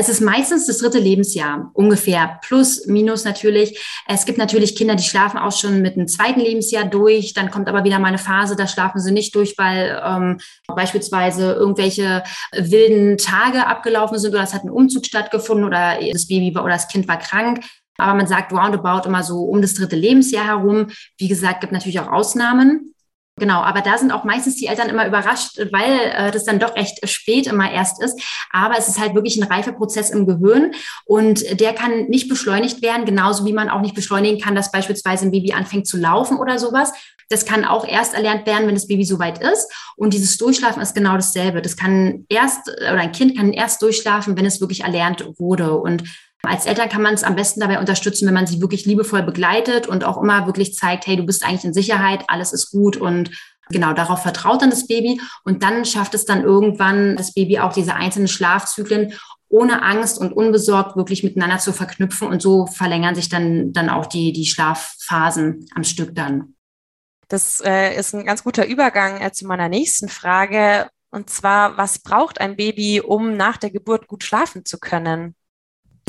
Es 0.00 0.08
ist 0.08 0.22
meistens 0.22 0.66
das 0.66 0.78
dritte 0.78 0.98
Lebensjahr, 0.98 1.70
ungefähr, 1.74 2.38
plus, 2.40 2.86
minus 2.86 3.26
natürlich. 3.26 3.78
Es 4.06 4.24
gibt 4.24 4.38
natürlich 4.38 4.74
Kinder, 4.74 4.94
die 4.94 5.02
schlafen 5.02 5.36
auch 5.36 5.52
schon 5.52 5.82
mit 5.82 5.96
dem 5.96 6.08
zweiten 6.08 6.40
Lebensjahr 6.40 6.86
durch. 6.86 7.34
Dann 7.34 7.50
kommt 7.50 7.68
aber 7.68 7.84
wieder 7.84 7.98
mal 7.98 8.08
eine 8.08 8.16
Phase, 8.16 8.56
da 8.56 8.66
schlafen 8.66 8.98
sie 8.98 9.12
nicht 9.12 9.34
durch, 9.34 9.58
weil 9.58 10.00
ähm, 10.02 10.38
beispielsweise 10.68 11.52
irgendwelche 11.52 12.22
wilden 12.56 13.18
Tage 13.18 13.66
abgelaufen 13.66 14.18
sind 14.18 14.32
oder 14.32 14.42
es 14.42 14.54
hat 14.54 14.64
ein 14.64 14.70
Umzug 14.70 15.04
stattgefunden 15.04 15.66
oder 15.66 15.98
das 16.10 16.26
Baby 16.26 16.58
oder 16.58 16.70
das 16.70 16.88
Kind 16.88 17.06
war 17.06 17.18
krank. 17.18 17.62
Aber 17.98 18.14
man 18.14 18.26
sagt 18.26 18.54
roundabout 18.54 19.06
immer 19.06 19.22
so 19.22 19.42
um 19.42 19.60
das 19.60 19.74
dritte 19.74 19.96
Lebensjahr 19.96 20.46
herum. 20.46 20.86
Wie 21.18 21.28
gesagt, 21.28 21.60
gibt 21.60 21.74
natürlich 21.74 22.00
auch 22.00 22.10
Ausnahmen. 22.10 22.94
Genau, 23.40 23.62
aber 23.62 23.80
da 23.80 23.96
sind 23.96 24.12
auch 24.12 24.22
meistens 24.22 24.56
die 24.56 24.66
Eltern 24.66 24.90
immer 24.90 25.06
überrascht, 25.06 25.58
weil 25.72 25.98
äh, 26.12 26.30
das 26.30 26.44
dann 26.44 26.58
doch 26.58 26.76
recht 26.76 27.08
spät 27.08 27.46
immer 27.46 27.72
erst 27.72 28.02
ist. 28.02 28.20
Aber 28.52 28.76
es 28.78 28.86
ist 28.86 29.00
halt 29.00 29.14
wirklich 29.14 29.36
ein 29.38 29.50
Reifeprozess 29.50 30.10
im 30.10 30.26
Gehirn 30.26 30.72
und 31.06 31.58
der 31.58 31.72
kann 31.72 32.04
nicht 32.04 32.28
beschleunigt 32.28 32.82
werden, 32.82 33.06
genauso 33.06 33.46
wie 33.46 33.54
man 33.54 33.70
auch 33.70 33.80
nicht 33.80 33.94
beschleunigen 33.94 34.40
kann, 34.40 34.54
dass 34.54 34.70
beispielsweise 34.70 35.24
ein 35.24 35.30
Baby 35.30 35.54
anfängt 35.54 35.86
zu 35.86 35.96
laufen 35.96 36.36
oder 36.36 36.58
sowas. 36.58 36.92
Das 37.30 37.46
kann 37.46 37.64
auch 37.64 37.86
erst 37.86 38.12
erlernt 38.12 38.44
werden, 38.46 38.66
wenn 38.66 38.74
das 38.74 38.88
Baby 38.88 39.04
soweit 39.04 39.40
ist. 39.40 39.72
Und 39.96 40.12
dieses 40.12 40.36
Durchschlafen 40.36 40.82
ist 40.82 40.94
genau 40.94 41.14
dasselbe. 41.14 41.62
Das 41.62 41.76
kann 41.76 42.26
erst, 42.28 42.68
oder 42.68 42.92
ein 42.92 43.12
Kind 43.12 43.38
kann 43.38 43.52
erst 43.52 43.80
durchschlafen, 43.80 44.36
wenn 44.36 44.44
es 44.44 44.60
wirklich 44.60 44.82
erlernt 44.82 45.24
wurde. 45.38 45.78
Und 45.78 46.02
als 46.42 46.66
Eltern 46.66 46.88
kann 46.88 47.02
man 47.02 47.14
es 47.14 47.22
am 47.22 47.36
besten 47.36 47.60
dabei 47.60 47.78
unterstützen, 47.78 48.26
wenn 48.26 48.34
man 48.34 48.46
sie 48.46 48.60
wirklich 48.60 48.86
liebevoll 48.86 49.22
begleitet 49.22 49.86
und 49.86 50.04
auch 50.04 50.20
immer 50.22 50.46
wirklich 50.46 50.74
zeigt, 50.74 51.06
hey, 51.06 51.16
du 51.16 51.24
bist 51.24 51.44
eigentlich 51.44 51.64
in 51.64 51.74
Sicherheit, 51.74 52.24
alles 52.28 52.52
ist 52.52 52.70
gut 52.70 52.96
und 52.96 53.30
genau 53.70 53.92
darauf 53.92 54.22
vertraut 54.22 54.62
dann 54.62 54.70
das 54.70 54.86
Baby 54.86 55.20
und 55.44 55.62
dann 55.62 55.84
schafft 55.84 56.14
es 56.14 56.24
dann 56.24 56.42
irgendwann 56.42 57.16
das 57.16 57.34
Baby 57.34 57.58
auch 57.60 57.72
diese 57.72 57.94
einzelnen 57.94 58.28
Schlafzyklen 58.28 59.12
ohne 59.48 59.82
Angst 59.82 60.18
und 60.18 60.32
unbesorgt 60.32 60.96
wirklich 60.96 61.24
miteinander 61.24 61.58
zu 61.58 61.72
verknüpfen 61.72 62.28
und 62.28 62.40
so 62.40 62.66
verlängern 62.66 63.14
sich 63.14 63.28
dann 63.28 63.72
dann 63.72 63.88
auch 63.88 64.06
die 64.06 64.32
die 64.32 64.46
Schlafphasen 64.46 65.66
am 65.74 65.84
Stück 65.84 66.14
dann. 66.14 66.54
Das 67.28 67.60
äh, 67.64 67.96
ist 67.96 68.14
ein 68.14 68.24
ganz 68.24 68.42
guter 68.42 68.66
Übergang 68.66 69.20
äh, 69.20 69.32
zu 69.32 69.46
meiner 69.46 69.68
nächsten 69.68 70.08
Frage 70.08 70.88
und 71.10 71.30
zwar 71.30 71.76
was 71.76 71.98
braucht 71.98 72.40
ein 72.40 72.56
Baby, 72.56 73.00
um 73.00 73.36
nach 73.36 73.56
der 73.56 73.70
Geburt 73.70 74.06
gut 74.06 74.24
schlafen 74.24 74.64
zu 74.64 74.78
können? 74.78 75.34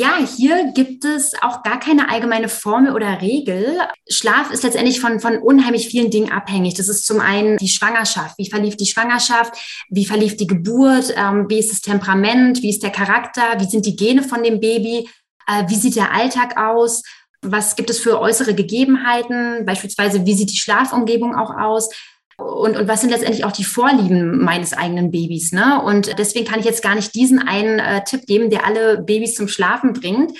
Ja, 0.02 0.18
hier 0.36 0.72
gibt 0.74 1.06
es 1.06 1.34
auch 1.44 1.62
gar 1.62 1.80
keine 1.80 2.10
allgemeine 2.10 2.50
Formel 2.50 2.96
oder 2.96 3.22
Regel. 3.22 3.78
Schlaf 4.10 4.50
ist 4.50 4.64
letztendlich 4.64 5.00
von, 5.00 5.20
von 5.20 5.38
unheimlich 5.38 5.90
vielen 5.90 6.10
Dingen 6.10 6.32
abhängig. 6.32 6.74
Das 6.74 6.90
ist 6.90 7.06
zum 7.06 7.20
einen 7.20 7.58
die 7.58 7.68
Schwangerschaft. 7.68 8.36
Wie 8.40 8.50
verlief 8.50 8.76
die 8.76 8.88
Schwangerschaft? 8.88 9.54
Wie 9.90 10.08
verlief 10.08 10.38
die 10.38 10.48
Geburt? 10.48 11.14
Ähm, 11.16 11.46
wie 11.50 11.60
ist 11.60 11.72
das 11.72 11.82
Temperament? 11.82 12.64
Wie 12.64 12.72
ist 12.72 12.82
der 12.82 12.90
Charakter? 12.90 13.44
Wie 13.60 13.70
sind 13.70 13.86
die 13.86 13.96
Gene 13.96 14.24
von 14.24 14.42
dem 14.42 14.60
Baby? 14.60 15.08
Äh, 15.46 15.66
wie 15.68 15.76
sieht 15.76 15.96
der 15.96 16.12
Alltag 16.12 16.58
aus? 16.58 17.04
Was 17.44 17.76
gibt 17.76 17.92
es 17.92 18.00
für 18.00 18.20
äußere 18.20 18.56
Gegebenheiten? 18.56 19.68
Beispielsweise, 19.68 20.26
wie 20.26 20.34
sieht 20.34 20.50
die 20.50 20.58
Schlafumgebung 20.58 21.36
auch 21.36 21.56
aus? 21.56 21.90
Und, 22.38 22.78
und 22.78 22.88
was 22.88 23.02
sind 23.02 23.10
letztendlich 23.10 23.46
auch 23.46 23.52
die 23.52 23.64
Vorlieben 23.64 24.44
meines 24.44 24.74
eigenen 24.74 25.12
Babys. 25.12 25.52
Ne? 25.52 25.82
Und 25.82 26.18
deswegen 26.18 26.46
kann 26.46 26.60
ich 26.60 26.66
jetzt 26.66 26.84
gar 26.84 26.96
nicht 26.96 27.16
diesen 27.16 27.40
einen 27.40 27.80
äh, 27.80 28.04
Tipp 28.04 28.26
geben, 28.26 28.50
der 28.50 28.66
alle 28.66 29.02
Babys 29.02 29.36
zum 29.36 29.48
Schlafen 29.48 29.94
bringt. 29.94 30.32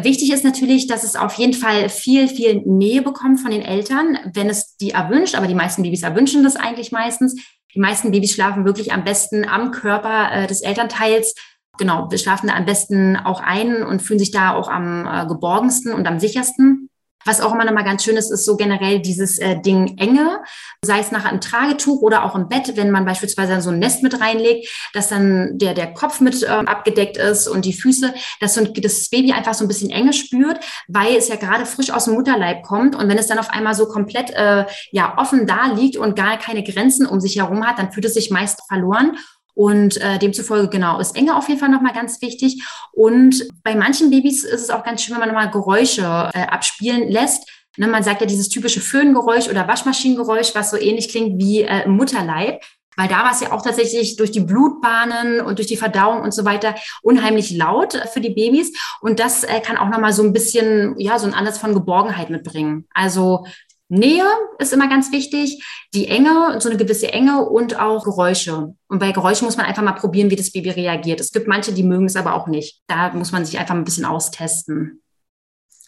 Wichtig 0.00 0.32
ist 0.32 0.44
natürlich, 0.44 0.88
dass 0.88 1.04
es 1.04 1.14
auf 1.14 1.34
jeden 1.34 1.52
Fall 1.52 1.88
viel, 1.88 2.26
viel 2.26 2.62
Nähe 2.66 3.02
bekommt 3.02 3.40
von 3.40 3.52
den 3.52 3.62
Eltern, 3.62 4.18
wenn 4.32 4.50
es 4.50 4.76
die 4.76 4.90
erwünscht. 4.90 5.36
Aber 5.36 5.46
die 5.46 5.54
meisten 5.54 5.82
Babys 5.82 6.02
erwünschen 6.02 6.42
das 6.42 6.56
eigentlich 6.56 6.90
meistens. 6.90 7.36
Die 7.74 7.80
meisten 7.80 8.10
Babys 8.10 8.32
schlafen 8.32 8.64
wirklich 8.64 8.92
am 8.92 9.04
besten 9.04 9.44
am 9.48 9.70
Körper 9.70 10.32
äh, 10.32 10.46
des 10.46 10.62
Elternteils. 10.62 11.34
Genau, 11.78 12.10
wir 12.10 12.18
schlafen 12.18 12.48
da 12.48 12.54
am 12.54 12.66
besten 12.66 13.16
auch 13.16 13.40
ein 13.40 13.82
und 13.84 14.02
fühlen 14.02 14.18
sich 14.18 14.30
da 14.32 14.54
auch 14.54 14.68
am 14.68 15.06
äh, 15.06 15.26
geborgensten 15.26 15.92
und 15.92 16.06
am 16.06 16.18
sichersten. 16.18 16.90
Was 17.24 17.40
auch 17.40 17.52
immer 17.52 17.64
nochmal 17.64 17.84
ganz 17.84 18.04
schön 18.04 18.16
ist, 18.16 18.30
ist 18.30 18.44
so 18.44 18.56
generell 18.56 19.00
dieses 19.00 19.38
äh, 19.38 19.60
Ding 19.60 19.98
Enge, 19.98 20.40
sei 20.82 21.00
es 21.00 21.10
nachher 21.12 21.32
im 21.32 21.40
Tragetuch 21.40 22.02
oder 22.02 22.24
auch 22.24 22.34
im 22.34 22.48
Bett, 22.48 22.76
wenn 22.76 22.90
man 22.90 23.04
beispielsweise 23.04 23.60
so 23.60 23.70
ein 23.70 23.78
Nest 23.78 24.02
mit 24.02 24.20
reinlegt, 24.20 24.68
dass 24.92 25.08
dann 25.08 25.58
der, 25.58 25.74
der 25.74 25.92
Kopf 25.92 26.20
mit 26.20 26.42
äh, 26.42 26.46
abgedeckt 26.46 27.16
ist 27.16 27.48
und 27.48 27.64
die 27.64 27.72
Füße, 27.72 28.14
dass 28.40 28.54
so 28.54 28.60
ein, 28.60 28.72
das 28.74 29.08
Baby 29.08 29.32
einfach 29.32 29.54
so 29.54 29.64
ein 29.64 29.68
bisschen 29.68 29.90
Enge 29.90 30.12
spürt, 30.12 30.60
weil 30.88 31.16
es 31.16 31.28
ja 31.28 31.36
gerade 31.36 31.66
frisch 31.66 31.90
aus 31.90 32.04
dem 32.04 32.14
Mutterleib 32.14 32.62
kommt. 32.62 32.96
Und 32.96 33.08
wenn 33.08 33.18
es 33.18 33.26
dann 33.26 33.38
auf 33.38 33.50
einmal 33.50 33.74
so 33.74 33.86
komplett 33.86 34.30
äh, 34.30 34.66
ja 34.92 35.18
offen 35.18 35.46
da 35.46 35.66
liegt 35.74 35.96
und 35.96 36.16
gar 36.16 36.38
keine 36.38 36.62
Grenzen 36.62 37.06
um 37.06 37.20
sich 37.20 37.36
herum 37.36 37.66
hat, 37.66 37.78
dann 37.78 37.92
fühlt 37.92 38.06
es 38.06 38.14
sich 38.14 38.30
meist 38.30 38.62
verloren 38.68 39.16
und 39.54 40.00
äh, 40.00 40.18
demzufolge, 40.18 40.68
genau, 40.68 40.98
ist 40.98 41.16
Enge 41.16 41.36
auf 41.36 41.48
jeden 41.48 41.60
Fall 41.60 41.68
nochmal 41.68 41.92
ganz 41.92 42.20
wichtig. 42.20 42.62
Und 42.92 43.46
bei 43.62 43.74
manchen 43.74 44.10
Babys 44.10 44.44
ist 44.44 44.62
es 44.62 44.70
auch 44.70 44.84
ganz 44.84 45.02
schön, 45.02 45.14
wenn 45.14 45.20
man 45.20 45.28
nochmal 45.28 45.50
Geräusche 45.50 46.02
äh, 46.34 46.46
abspielen 46.46 47.10
lässt. 47.10 47.48
Ne, 47.76 47.88
man 47.88 48.02
sagt 48.02 48.20
ja 48.20 48.26
dieses 48.26 48.48
typische 48.48 48.80
Föhngeräusch 48.80 49.48
oder 49.48 49.66
Waschmaschinengeräusch, 49.66 50.54
was 50.54 50.70
so 50.70 50.76
ähnlich 50.76 51.08
klingt 51.08 51.40
wie 51.40 51.62
äh, 51.62 51.88
Mutterleib. 51.88 52.62
Weil 52.96 53.08
da 53.08 53.24
war 53.24 53.32
es 53.32 53.40
ja 53.40 53.50
auch 53.50 53.62
tatsächlich 53.62 54.16
durch 54.16 54.30
die 54.30 54.40
Blutbahnen 54.40 55.40
und 55.40 55.58
durch 55.58 55.66
die 55.66 55.76
Verdauung 55.76 56.22
und 56.22 56.32
so 56.32 56.44
weiter 56.44 56.76
unheimlich 57.02 57.50
laut 57.50 58.00
für 58.12 58.20
die 58.20 58.30
Babys. 58.30 58.72
Und 59.00 59.18
das 59.18 59.42
äh, 59.42 59.60
kann 59.60 59.76
auch 59.76 59.88
nochmal 59.88 60.12
so 60.12 60.22
ein 60.22 60.32
bisschen, 60.32 60.94
ja, 60.98 61.18
so 61.18 61.26
ein 61.26 61.34
Ansatz 61.34 61.58
von 61.58 61.74
Geborgenheit 61.74 62.30
mitbringen. 62.30 62.86
Also 62.94 63.46
Nähe 63.88 64.24
ist 64.58 64.72
immer 64.72 64.88
ganz 64.88 65.12
wichtig, 65.12 65.62
die 65.92 66.08
Enge, 66.08 66.58
so 66.60 66.68
eine 66.68 66.78
gewisse 66.78 67.12
Enge 67.12 67.44
und 67.44 67.78
auch 67.78 68.04
Geräusche. 68.04 68.74
Und 68.88 68.98
bei 68.98 69.12
Geräuschen 69.12 69.44
muss 69.44 69.56
man 69.56 69.66
einfach 69.66 69.82
mal 69.82 69.92
probieren, 69.92 70.30
wie 70.30 70.36
das 70.36 70.52
Baby 70.52 70.70
reagiert. 70.70 71.20
Es 71.20 71.32
gibt 71.32 71.46
manche, 71.46 71.72
die 71.72 71.82
mögen 71.82 72.06
es 72.06 72.16
aber 72.16 72.34
auch 72.34 72.46
nicht. 72.46 72.82
Da 72.86 73.12
muss 73.12 73.32
man 73.32 73.44
sich 73.44 73.58
einfach 73.58 73.74
ein 73.74 73.84
bisschen 73.84 74.06
austesten. 74.06 75.02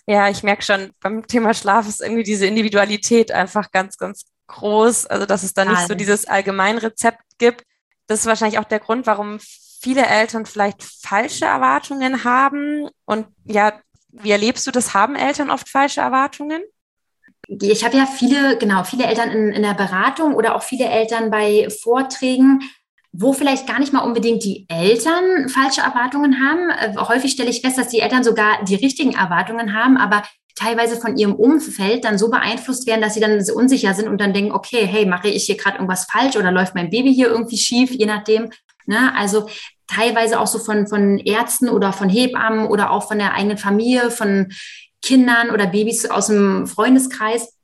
Ja, 0.07 0.29
ich 0.29 0.43
merke 0.43 0.63
schon, 0.63 0.91
beim 1.01 1.27
Thema 1.27 1.53
Schlaf 1.53 1.89
ist 1.89 2.01
irgendwie 2.01 2.23
diese 2.23 2.47
Individualität 2.47 3.33
einfach 3.33 3.73
ganz, 3.73 3.97
ganz 3.97 4.27
groß. 4.47 5.07
Also, 5.07 5.27
dass 5.27 5.43
es 5.43 5.55
da 5.55 5.65
nicht 5.65 5.89
so 5.89 5.95
dieses 5.95 6.27
Allgemeinrezept 6.27 7.23
gibt. 7.39 7.65
Das 8.07 8.21
ist 8.21 8.27
wahrscheinlich 8.27 8.61
auch 8.61 8.65
der 8.65 8.79
Grund, 8.79 9.07
warum 9.07 9.39
viele 9.81 10.07
Eltern 10.07 10.47
vielleicht 10.47 10.83
falsche 10.83 11.47
Erwartungen 11.47 12.25
haben. 12.25 12.89
Und 13.05 13.27
ja, 13.45 13.81
wie 14.11 14.31
erlebst 14.31 14.67
du 14.67 14.71
das? 14.71 14.95
Haben 14.95 15.17
Eltern 15.17 15.51
oft 15.51 15.69
falsche 15.69 16.03
Erwartungen? 16.03 16.63
Ich 17.49 17.85
habe 17.85 17.97
ja 17.97 18.07
viele, 18.07 18.59
genau, 18.59 18.85
viele 18.85 19.05
Eltern 19.05 19.31
in, 19.31 19.53
in 19.53 19.63
der 19.63 19.75
Beratung 19.75 20.35
oder 20.35 20.57
auch 20.57 20.63
viele 20.63 20.87
Eltern 20.87 21.31
bei 21.31 21.69
Vorträgen, 21.71 22.63
wo 23.13 23.33
vielleicht 23.33 23.67
gar 23.67 23.79
nicht 23.79 23.93
mal 23.93 24.01
unbedingt 24.01 24.45
die 24.45 24.67
Eltern 24.69 25.49
falsche 25.49 25.81
Erwartungen 25.81 26.41
haben. 26.41 26.71
Äh, 26.71 26.97
häufig 26.97 27.33
stelle 27.33 27.51
ich 27.51 27.61
fest, 27.61 27.79
dass 27.79 27.89
die 27.89 28.01
Eltern 28.01 28.25
sogar 28.25 28.65
die 28.65 28.75
richtigen 28.75 29.13
Erwartungen 29.13 29.75
haben, 29.75 29.97
aber 29.97 30.23
teilweise 30.55 30.97
von 30.97 31.17
ihrem 31.17 31.35
Umfeld 31.35 32.05
dann 32.05 32.19
so 32.19 32.31
beeinflusst 32.31 32.87
werden, 32.87 33.03
dass 33.03 33.15
sie 33.15 33.21
dann 33.21 33.45
so 33.45 33.55
unsicher 33.55 33.95
sind 33.95 34.09
und 34.09 34.21
dann 34.21 34.33
denken, 34.33 34.53
okay, 34.53 34.87
hey, 34.87 35.07
mache 35.07 35.29
ich 35.29 35.45
hier 35.45 35.57
gerade 35.57 35.77
irgendwas 35.77 36.07
falsch 36.11 36.37
oder 36.37 36.51
läuft 36.51 36.75
mein 36.75 36.91
Baby 36.91 37.15
hier 37.15 37.29
irgendwie 37.29 37.59
schief, 37.59 37.91
je 37.91 38.07
nachdem. 38.07 38.51
Ne? 38.87 39.15
Also 39.17 39.49
teilweise 39.87 40.41
auch 40.41 40.47
so 40.47 40.59
von, 40.59 40.87
von 40.87 41.19
Ärzten 41.19 41.69
oder 41.69 41.93
von 41.93 42.09
Hebammen 42.09 42.67
oder 42.67 42.91
auch 42.91 43.07
von 43.07 43.19
der 43.19 43.35
eigenen 43.35 43.59
Familie, 43.59 44.11
von 44.11 44.49
Kindern 45.07 45.51
oder 45.51 45.69
Babys 45.69 46.07
aus 46.07 46.27
dem 46.27 46.67
Freundeskreis 46.67 47.55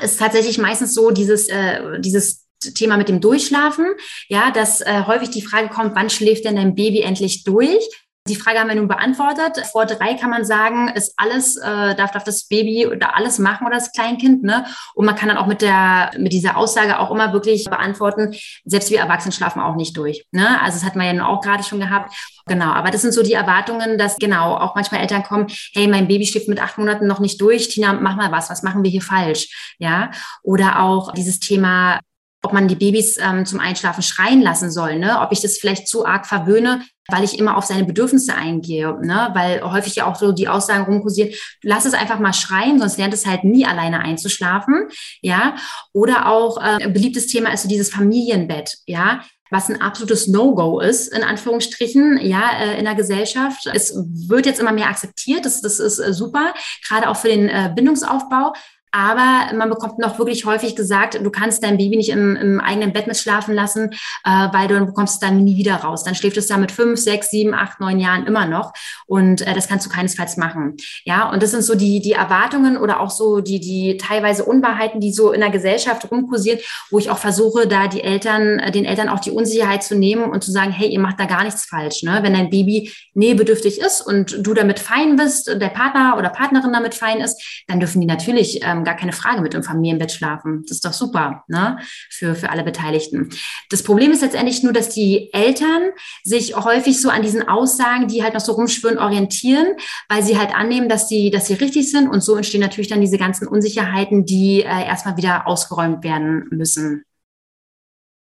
ist 0.00 0.20
tatsächlich 0.20 0.58
meistens 0.58 0.94
so 0.94 1.10
dieses, 1.10 1.48
äh, 1.48 2.00
dieses 2.00 2.46
Thema 2.74 2.96
mit 2.96 3.08
dem 3.08 3.20
Durchschlafen, 3.20 3.86
ja, 4.28 4.52
dass 4.52 4.80
äh, 4.80 5.02
häufig 5.06 5.30
die 5.30 5.42
Frage 5.42 5.68
kommt, 5.68 5.96
wann 5.96 6.10
schläft 6.10 6.44
denn 6.44 6.56
dein 6.56 6.76
Baby 6.76 7.00
endlich 7.00 7.42
durch? 7.42 7.88
Die 8.28 8.36
Frage 8.36 8.60
haben 8.60 8.68
wir 8.68 8.76
nun 8.76 8.86
beantwortet. 8.86 9.66
Vor 9.72 9.84
drei 9.84 10.14
kann 10.14 10.30
man 10.30 10.44
sagen, 10.44 10.88
ist 10.88 11.14
alles, 11.16 11.56
äh, 11.56 11.96
darf, 11.96 12.12
darf 12.12 12.22
das 12.22 12.46
Baby 12.46 12.88
da 13.00 13.08
alles 13.14 13.40
machen 13.40 13.66
oder 13.66 13.76
das 13.76 13.90
Kleinkind, 13.90 14.44
ne? 14.44 14.64
Und 14.94 15.06
man 15.06 15.16
kann 15.16 15.28
dann 15.28 15.38
auch 15.38 15.46
mit 15.46 15.60
der, 15.60 16.12
mit 16.18 16.32
dieser 16.32 16.56
Aussage 16.56 17.00
auch 17.00 17.10
immer 17.10 17.32
wirklich 17.32 17.64
beantworten, 17.64 18.32
selbst 18.64 18.90
wir 18.90 19.00
Erwachsenen 19.00 19.32
schlafen 19.32 19.60
auch 19.60 19.74
nicht 19.74 19.96
durch, 19.96 20.24
ne? 20.30 20.60
Also 20.62 20.78
das 20.78 20.84
hat 20.84 20.94
man 20.94 21.06
ja 21.06 21.12
nun 21.14 21.22
auch 21.22 21.40
gerade 21.40 21.64
schon 21.64 21.80
gehabt. 21.80 22.14
Genau. 22.46 22.70
Aber 22.72 22.90
das 22.92 23.02
sind 23.02 23.12
so 23.12 23.24
die 23.24 23.32
Erwartungen, 23.32 23.98
dass 23.98 24.16
genau 24.16 24.56
auch 24.56 24.76
manchmal 24.76 25.00
Eltern 25.00 25.24
kommen, 25.24 25.46
hey, 25.74 25.88
mein 25.88 26.06
Baby 26.06 26.26
schläft 26.26 26.48
mit 26.48 26.62
acht 26.62 26.78
Monaten 26.78 27.08
noch 27.08 27.20
nicht 27.20 27.40
durch. 27.40 27.68
Tina, 27.68 27.92
mach 27.92 28.16
mal 28.16 28.30
was. 28.30 28.50
Was 28.50 28.62
machen 28.62 28.84
wir 28.84 28.90
hier 28.90 29.02
falsch? 29.02 29.74
Ja. 29.78 30.10
Oder 30.42 30.80
auch 30.80 31.12
dieses 31.12 31.40
Thema, 31.40 32.00
ob 32.42 32.52
man 32.52 32.68
die 32.68 32.74
Babys 32.74 33.18
ähm, 33.18 33.46
zum 33.46 33.60
Einschlafen 33.60 34.02
schreien 34.02 34.42
lassen 34.42 34.70
soll, 34.70 34.98
ne? 34.98 35.20
ob 35.20 35.32
ich 35.32 35.40
das 35.40 35.58
vielleicht 35.58 35.86
zu 35.86 36.04
arg 36.04 36.26
verwöhne, 36.26 36.82
weil 37.08 37.22
ich 37.22 37.38
immer 37.38 37.56
auf 37.56 37.64
seine 37.64 37.84
Bedürfnisse 37.84 38.34
eingehe, 38.34 38.98
ne? 39.00 39.30
weil 39.32 39.62
häufig 39.62 39.94
ja 39.94 40.06
auch 40.06 40.16
so 40.16 40.32
die 40.32 40.48
Aussagen 40.48 40.84
rumkursieren, 40.84 41.32
lass 41.62 41.84
es 41.84 41.94
einfach 41.94 42.18
mal 42.18 42.32
schreien, 42.32 42.80
sonst 42.80 42.98
lernt 42.98 43.14
es 43.14 43.26
halt 43.26 43.44
nie 43.44 43.64
alleine 43.64 44.00
einzuschlafen, 44.00 44.88
ja, 45.20 45.54
oder 45.92 46.26
auch 46.28 46.58
äh, 46.58 46.84
ein 46.84 46.92
beliebtes 46.92 47.28
Thema 47.28 47.52
ist 47.52 47.62
so 47.62 47.68
dieses 47.68 47.90
Familienbett, 47.90 48.78
ja, 48.86 49.22
was 49.52 49.68
ein 49.68 49.82
absolutes 49.82 50.28
No-Go 50.28 50.80
ist, 50.80 51.14
in 51.14 51.22
Anführungsstrichen, 51.22 52.18
ja, 52.22 52.50
äh, 52.58 52.78
in 52.78 52.86
der 52.86 52.94
Gesellschaft. 52.94 53.68
Es 53.72 53.94
wird 53.94 54.46
jetzt 54.46 54.58
immer 54.58 54.72
mehr 54.72 54.88
akzeptiert, 54.88 55.44
das, 55.44 55.60
das 55.60 55.78
ist 55.78 55.98
äh, 55.98 56.12
super, 56.14 56.54
gerade 56.88 57.08
auch 57.08 57.16
für 57.16 57.28
den 57.28 57.48
äh, 57.48 57.70
Bindungsaufbau. 57.74 58.54
Aber 58.92 59.54
man 59.56 59.70
bekommt 59.70 59.98
noch 59.98 60.18
wirklich 60.18 60.44
häufig 60.44 60.76
gesagt, 60.76 61.18
du 61.22 61.30
kannst 61.30 61.64
dein 61.64 61.78
Baby 61.78 61.96
nicht 61.96 62.10
im, 62.10 62.36
im 62.36 62.60
eigenen 62.60 62.92
Bett 62.92 63.06
mitschlafen 63.06 63.54
lassen, 63.54 63.90
äh, 64.24 64.48
weil 64.52 64.68
du 64.68 64.84
bekommst 64.84 65.14
es 65.14 65.20
dann 65.20 65.42
nie 65.42 65.56
wieder 65.56 65.76
raus. 65.76 66.04
Dann 66.04 66.14
schläft 66.14 66.36
es 66.36 66.46
da 66.46 66.58
mit 66.58 66.70
fünf, 66.70 67.00
sechs, 67.00 67.30
sieben, 67.30 67.54
acht, 67.54 67.80
neun 67.80 67.98
Jahren 67.98 68.26
immer 68.26 68.46
noch. 68.46 68.74
Und 69.06 69.40
äh, 69.46 69.54
das 69.54 69.66
kannst 69.66 69.86
du 69.86 69.90
keinesfalls 69.90 70.36
machen. 70.36 70.76
Ja, 71.04 71.30
und 71.30 71.42
das 71.42 71.52
sind 71.52 71.62
so 71.62 71.74
die, 71.74 72.00
die 72.00 72.12
Erwartungen 72.12 72.76
oder 72.76 73.00
auch 73.00 73.10
so 73.10 73.40
die, 73.40 73.60
die 73.60 73.96
teilweise 73.96 74.44
Unwahrheiten, 74.44 75.00
die 75.00 75.12
so 75.12 75.32
in 75.32 75.40
der 75.40 75.50
Gesellschaft 75.50 76.10
rumkursieren, 76.10 76.60
wo 76.90 76.98
ich 76.98 77.08
auch 77.08 77.18
versuche, 77.18 77.66
da 77.66 77.88
die 77.88 78.02
Eltern, 78.02 78.58
äh, 78.58 78.70
den 78.70 78.84
Eltern 78.84 79.08
auch 79.08 79.20
die 79.20 79.30
Unsicherheit 79.30 79.82
zu 79.82 79.94
nehmen 79.94 80.24
und 80.24 80.44
zu 80.44 80.52
sagen, 80.52 80.70
hey, 80.70 80.88
ihr 80.88 81.00
macht 81.00 81.18
da 81.18 81.24
gar 81.24 81.44
nichts 81.44 81.64
falsch. 81.64 82.02
Ne? 82.02 82.18
Wenn 82.22 82.34
dein 82.34 82.50
Baby 82.50 82.92
nähebedürftig 83.14 83.80
ist 83.80 84.02
und 84.02 84.46
du 84.46 84.52
damit 84.52 84.78
fein 84.78 85.16
bist, 85.16 85.48
der 85.48 85.68
Partner 85.68 86.16
oder 86.18 86.28
Partnerin 86.28 86.74
damit 86.74 86.94
fein 86.94 87.20
ist, 87.20 87.64
dann 87.68 87.80
dürfen 87.80 88.00
die 88.02 88.06
natürlich 88.06 88.60
ähm, 88.62 88.81
gar 88.84 88.96
keine 88.96 89.12
Frage 89.12 89.40
mit 89.40 89.54
im 89.54 89.62
Familienbett 89.62 90.12
schlafen. 90.12 90.62
Das 90.62 90.72
ist 90.72 90.84
doch 90.84 90.92
super 90.92 91.44
ne? 91.48 91.78
für, 92.10 92.34
für 92.34 92.50
alle 92.50 92.64
Beteiligten. 92.64 93.30
Das 93.70 93.82
Problem 93.82 94.12
ist 94.12 94.22
letztendlich 94.22 94.62
nur, 94.62 94.72
dass 94.72 94.88
die 94.88 95.32
Eltern 95.32 95.90
sich 96.24 96.56
häufig 96.56 97.00
so 97.00 97.08
an 97.08 97.22
diesen 97.22 97.48
Aussagen, 97.48 98.08
die 98.08 98.22
halt 98.22 98.34
noch 98.34 98.40
so 98.40 98.52
rumschwirren, 98.52 98.98
orientieren, 98.98 99.76
weil 100.08 100.22
sie 100.22 100.38
halt 100.38 100.54
annehmen, 100.54 100.88
dass 100.88 101.08
sie, 101.08 101.30
dass 101.30 101.46
sie 101.46 101.54
richtig 101.54 101.90
sind. 101.90 102.08
Und 102.08 102.22
so 102.22 102.36
entstehen 102.36 102.60
natürlich 102.60 102.88
dann 102.88 103.00
diese 103.00 103.18
ganzen 103.18 103.46
Unsicherheiten, 103.48 104.24
die 104.24 104.62
äh, 104.62 104.86
erstmal 104.86 105.16
wieder 105.16 105.46
ausgeräumt 105.46 106.04
werden 106.04 106.46
müssen. 106.50 107.04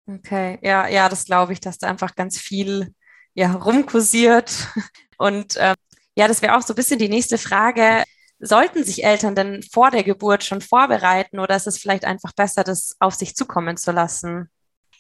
Okay, 0.06 0.60
ja, 0.62 0.88
ja, 0.88 1.08
das 1.08 1.26
glaube 1.26 1.54
ich, 1.54 1.62
dass 1.62 1.78
da 1.78 1.88
einfach 1.88 2.16
ganz 2.16 2.38
viel 2.38 2.94
ja, 3.34 3.54
rumkursiert. 3.54 4.68
Und 5.18 5.56
ähm, 5.58 5.76
ja, 6.16 6.28
das 6.28 6.42
wäre 6.42 6.58
auch 6.58 6.62
so 6.62 6.74
ein 6.74 6.76
bisschen 6.76 7.00
die 7.00 7.10
nächste 7.10 7.38
Frage 7.38 8.04
sollten 8.44 8.84
sich 8.84 9.04
Eltern 9.04 9.36
denn 9.36 9.64
vor 9.64 9.90
der 9.90 10.04
Geburt 10.04 10.44
schon 10.44 10.62
vorbereiten 10.62 11.40
oder 11.40 11.56
ist 11.56 11.68
es 11.68 11.78
vielleicht 11.78 12.06
einfach 12.06 12.34
besser, 12.34 12.64
das 12.64 12.96
auf 13.00 13.16
sich 13.16 13.36
zukommen 13.36 13.78
zu 13.78 13.92
lassen? 13.92 14.50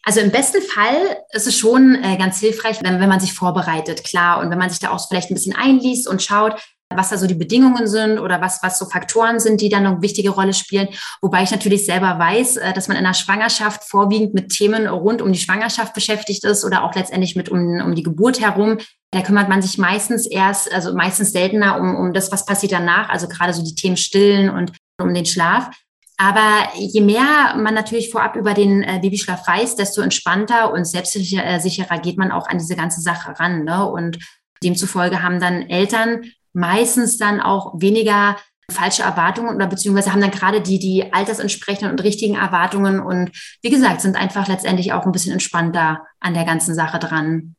Also 0.05 0.19
im 0.19 0.31
besten 0.31 0.61
Fall 0.61 1.17
ist 1.31 1.47
es 1.47 1.57
schon 1.57 1.95
äh, 1.95 2.17
ganz 2.17 2.39
hilfreich, 2.39 2.83
wenn, 2.83 2.99
wenn 2.99 3.09
man 3.09 3.21
sich 3.21 3.33
vorbereitet, 3.33 4.03
klar. 4.03 4.39
Und 4.39 4.49
wenn 4.49 4.57
man 4.57 4.69
sich 4.69 4.79
da 4.79 4.89
auch 4.89 5.07
vielleicht 5.07 5.31
ein 5.31 5.35
bisschen 5.35 5.55
einliest 5.55 6.07
und 6.07 6.21
schaut, 6.21 6.61
was 6.95 7.09
da 7.09 7.17
so 7.17 7.27
die 7.27 7.33
Bedingungen 7.33 7.87
sind 7.87 8.19
oder 8.19 8.41
was, 8.41 8.61
was 8.63 8.77
so 8.77 8.85
Faktoren 8.85 9.39
sind, 9.39 9.61
die 9.61 9.69
dann 9.69 9.85
eine 9.85 10.01
wichtige 10.01 10.31
Rolle 10.31 10.53
spielen. 10.53 10.89
Wobei 11.21 11.43
ich 11.43 11.51
natürlich 11.51 11.85
selber 11.85 12.17
weiß, 12.19 12.57
äh, 12.57 12.73
dass 12.73 12.87
man 12.87 12.97
in 12.97 13.03
der 13.03 13.13
Schwangerschaft 13.13 13.83
vorwiegend 13.83 14.33
mit 14.33 14.49
Themen 14.49 14.87
rund 14.87 15.21
um 15.21 15.31
die 15.31 15.39
Schwangerschaft 15.39 15.93
beschäftigt 15.93 16.43
ist 16.43 16.65
oder 16.65 16.83
auch 16.83 16.95
letztendlich 16.95 17.35
mit 17.35 17.49
um, 17.49 17.81
um 17.81 17.95
die 17.95 18.03
Geburt 18.03 18.41
herum. 18.41 18.77
Da 19.11 19.21
kümmert 19.21 19.49
man 19.49 19.61
sich 19.61 19.77
meistens 19.77 20.25
erst, 20.25 20.73
also 20.73 20.93
meistens 20.95 21.31
seltener 21.31 21.79
um, 21.79 21.95
um 21.95 22.13
das, 22.13 22.31
was 22.31 22.45
passiert 22.45 22.71
danach, 22.71 23.09
also 23.09 23.27
gerade 23.27 23.53
so 23.53 23.63
die 23.63 23.75
Themen 23.75 23.97
Stillen 23.97 24.49
und 24.49 24.71
um 25.01 25.13
den 25.13 25.25
Schlaf. 25.25 25.69
Aber 26.17 26.69
je 26.77 27.01
mehr 27.01 27.55
man 27.57 27.73
natürlich 27.73 28.11
vorab 28.11 28.35
über 28.35 28.53
den 28.53 28.83
äh, 28.83 28.99
Babyschlaf 29.01 29.47
weiß, 29.47 29.75
desto 29.75 30.01
entspannter 30.01 30.71
und 30.71 30.85
selbstsicherer 30.85 31.99
geht 31.99 32.17
man 32.17 32.31
auch 32.31 32.47
an 32.47 32.59
diese 32.59 32.75
ganze 32.75 33.01
Sache 33.01 33.37
ran. 33.39 33.63
Ne? 33.63 33.85
Und 33.89 34.19
demzufolge 34.63 35.21
haben 35.21 35.39
dann 35.39 35.63
Eltern 35.69 36.21
meistens 36.53 37.17
dann 37.17 37.41
auch 37.41 37.73
weniger 37.79 38.37
falsche 38.71 39.03
Erwartungen 39.03 39.55
oder 39.55 39.67
beziehungsweise 39.67 40.11
haben 40.11 40.21
dann 40.21 40.31
gerade 40.31 40.61
die, 40.61 40.79
die 40.79 41.11
altersentsprechenden 41.11 41.91
und 41.91 42.03
richtigen 42.03 42.35
Erwartungen 42.35 43.01
und 43.01 43.31
wie 43.61 43.69
gesagt, 43.69 44.01
sind 44.01 44.15
einfach 44.15 44.47
letztendlich 44.47 44.93
auch 44.93 45.05
ein 45.05 45.11
bisschen 45.11 45.33
entspannter 45.33 46.05
an 46.19 46.33
der 46.33 46.45
ganzen 46.45 46.73
Sache 46.73 46.99
dran. 46.99 47.55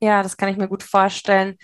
Ja, 0.00 0.22
das 0.22 0.36
kann 0.36 0.50
ich 0.50 0.58
mir 0.58 0.68
gut 0.68 0.82
vorstellen. 0.82 1.56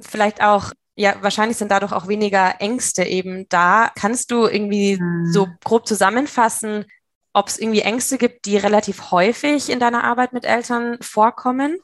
Vielleicht 0.00 0.42
auch 0.42 0.72
ja, 0.96 1.14
wahrscheinlich 1.22 1.56
sind 1.56 1.70
dadurch 1.70 1.92
auch 1.92 2.08
weniger 2.08 2.60
Ängste 2.60 3.04
eben 3.04 3.48
da. 3.48 3.90
Kannst 3.94 4.30
du 4.30 4.46
irgendwie 4.46 4.98
hm. 4.98 5.32
so 5.32 5.48
grob 5.64 5.86
zusammenfassen, 5.86 6.84
ob 7.32 7.48
es 7.48 7.58
irgendwie 7.58 7.80
Ängste 7.80 8.18
gibt, 8.18 8.44
die 8.44 8.58
relativ 8.58 9.10
häufig 9.10 9.70
in 9.70 9.80
deiner 9.80 10.04
Arbeit 10.04 10.34
mit 10.34 10.44
Eltern 10.44 10.98
vorkommen? 11.00 11.78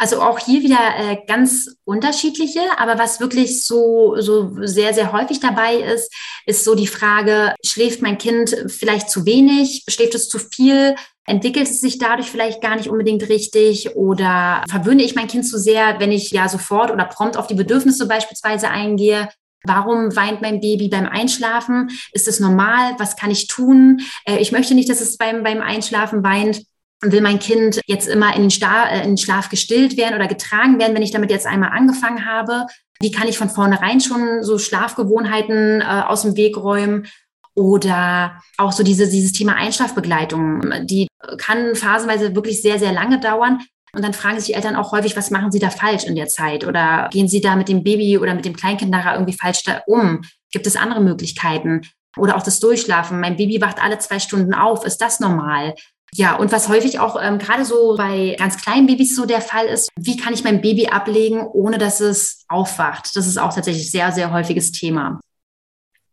Also 0.00 0.22
auch 0.22 0.38
hier 0.38 0.62
wieder 0.62 0.78
äh, 0.96 1.16
ganz 1.26 1.76
unterschiedliche, 1.84 2.60
aber 2.78 2.98
was 2.98 3.18
wirklich 3.18 3.64
so, 3.64 4.14
so 4.20 4.56
sehr, 4.62 4.94
sehr 4.94 5.10
häufig 5.10 5.40
dabei 5.40 5.74
ist, 5.74 6.14
ist 6.46 6.64
so 6.64 6.76
die 6.76 6.86
Frage, 6.86 7.52
schläft 7.66 8.00
mein 8.00 8.16
Kind 8.16 8.56
vielleicht 8.68 9.10
zu 9.10 9.26
wenig, 9.26 9.82
schläft 9.88 10.14
es 10.14 10.28
zu 10.28 10.38
viel, 10.38 10.94
entwickelt 11.26 11.68
es 11.68 11.80
sich 11.80 11.98
dadurch 11.98 12.30
vielleicht 12.30 12.62
gar 12.62 12.76
nicht 12.76 12.88
unbedingt 12.88 13.28
richtig 13.28 13.96
oder 13.96 14.62
verwöhne 14.70 15.02
ich 15.02 15.16
mein 15.16 15.26
Kind 15.26 15.44
zu 15.44 15.58
sehr, 15.58 15.98
wenn 15.98 16.12
ich 16.12 16.30
ja 16.30 16.48
sofort 16.48 16.92
oder 16.92 17.04
prompt 17.04 17.36
auf 17.36 17.48
die 17.48 17.54
Bedürfnisse 17.54 18.06
beispielsweise 18.06 18.70
eingehe. 18.70 19.28
Warum 19.64 20.14
weint 20.14 20.40
mein 20.40 20.60
Baby 20.60 20.88
beim 20.88 21.06
Einschlafen? 21.06 21.90
Ist 22.12 22.28
es 22.28 22.38
normal? 22.38 22.94
Was 22.98 23.16
kann 23.16 23.32
ich 23.32 23.48
tun? 23.48 24.00
Äh, 24.24 24.38
ich 24.38 24.52
möchte 24.52 24.76
nicht, 24.76 24.88
dass 24.88 25.00
es 25.00 25.16
beim, 25.16 25.42
beim 25.42 25.60
Einschlafen 25.60 26.22
weint 26.22 26.62
will 27.00 27.20
mein 27.20 27.38
Kind 27.38 27.80
jetzt 27.86 28.08
immer 28.08 28.34
in 28.34 28.42
den, 28.42 28.50
Star, 28.50 28.90
äh, 28.90 28.98
in 29.02 29.10
den 29.10 29.18
Schlaf 29.18 29.48
gestillt 29.48 29.96
werden 29.96 30.14
oder 30.14 30.26
getragen 30.26 30.78
werden, 30.78 30.94
wenn 30.94 31.02
ich 31.02 31.12
damit 31.12 31.30
jetzt 31.30 31.46
einmal 31.46 31.70
angefangen 31.70 32.26
habe? 32.26 32.66
Wie 33.00 33.12
kann 33.12 33.28
ich 33.28 33.38
von 33.38 33.50
vornherein 33.50 34.00
schon 34.00 34.42
so 34.42 34.58
Schlafgewohnheiten 34.58 35.80
äh, 35.80 35.84
aus 35.84 36.22
dem 36.22 36.36
Weg 36.36 36.56
räumen? 36.56 37.06
Oder 37.54 38.40
auch 38.56 38.70
so 38.70 38.84
diese, 38.84 39.08
dieses 39.08 39.32
Thema 39.32 39.56
Einschlafbegleitung, 39.56 40.86
die 40.86 41.08
kann 41.38 41.74
phasenweise 41.74 42.36
wirklich 42.36 42.62
sehr, 42.62 42.78
sehr 42.78 42.92
lange 42.92 43.18
dauern. 43.18 43.60
Und 43.92 44.04
dann 44.04 44.12
fragen 44.12 44.38
sich 44.38 44.46
die 44.46 44.52
Eltern 44.52 44.76
auch 44.76 44.92
häufig, 44.92 45.16
was 45.16 45.32
machen 45.32 45.50
sie 45.50 45.58
da 45.58 45.70
falsch 45.70 46.04
in 46.04 46.14
der 46.14 46.28
Zeit? 46.28 46.64
Oder 46.64 47.08
gehen 47.10 47.26
sie 47.26 47.40
da 47.40 47.56
mit 47.56 47.68
dem 47.68 47.82
Baby 47.82 48.18
oder 48.18 48.34
mit 48.34 48.44
dem 48.44 48.54
Kleinkind 48.54 48.92
nachher 48.92 49.14
irgendwie 49.14 49.36
falsch 49.36 49.64
da 49.64 49.82
um? 49.86 50.22
Gibt 50.52 50.68
es 50.68 50.76
andere 50.76 51.00
Möglichkeiten? 51.00 51.82
Oder 52.16 52.36
auch 52.36 52.42
das 52.42 52.60
Durchschlafen. 52.60 53.20
Mein 53.20 53.36
Baby 53.36 53.60
wacht 53.60 53.82
alle 53.82 53.98
zwei 53.98 54.20
Stunden 54.20 54.54
auf. 54.54 54.84
Ist 54.84 54.98
das 54.98 55.18
normal? 55.18 55.74
Ja, 56.14 56.36
und 56.36 56.52
was 56.52 56.68
häufig 56.68 56.98
auch 56.98 57.20
ähm, 57.20 57.38
gerade 57.38 57.64
so 57.64 57.96
bei 57.96 58.34
ganz 58.38 58.56
kleinen 58.56 58.86
Babys 58.86 59.14
so 59.14 59.26
der 59.26 59.40
Fall 59.40 59.66
ist, 59.66 59.90
wie 59.96 60.16
kann 60.16 60.32
ich 60.32 60.42
mein 60.42 60.60
Baby 60.60 60.88
ablegen, 60.88 61.46
ohne 61.46 61.78
dass 61.78 62.00
es 62.00 62.44
aufwacht? 62.48 63.14
Das 63.14 63.26
ist 63.26 63.38
auch 63.38 63.54
tatsächlich 63.54 63.90
sehr, 63.90 64.10
sehr 64.12 64.32
häufiges 64.32 64.72
Thema. 64.72 65.20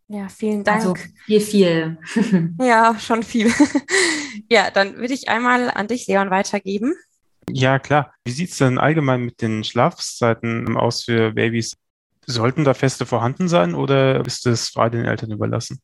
Ja, 0.07 0.27
vielen 0.29 0.63
Dank. 0.63 0.77
Also 0.77 0.95
viel, 1.25 1.41
viel. 1.41 1.97
ja, 2.59 2.95
schon 2.99 3.23
viel. 3.23 3.51
ja, 4.49 4.69
dann 4.69 4.97
würde 4.97 5.13
ich 5.13 5.29
einmal 5.29 5.71
an 5.71 5.87
dich, 5.87 6.07
Leon, 6.07 6.29
weitergeben. 6.29 6.93
Ja, 7.49 7.79
klar. 7.79 8.13
Wie 8.23 8.31
sieht 8.31 8.51
es 8.51 8.57
denn 8.57 8.77
allgemein 8.77 9.21
mit 9.21 9.41
den 9.41 9.63
Schlafzeiten 9.63 10.77
aus 10.77 11.03
für 11.03 11.31
Babys? 11.31 11.75
Sollten 12.27 12.63
da 12.63 12.73
Feste 12.73 13.05
vorhanden 13.05 13.47
sein 13.47 13.75
oder 13.75 14.25
ist 14.25 14.45
es 14.45 14.69
frei 14.69 14.89
den 14.89 15.05
Eltern 15.05 15.31
überlassen? 15.31 15.79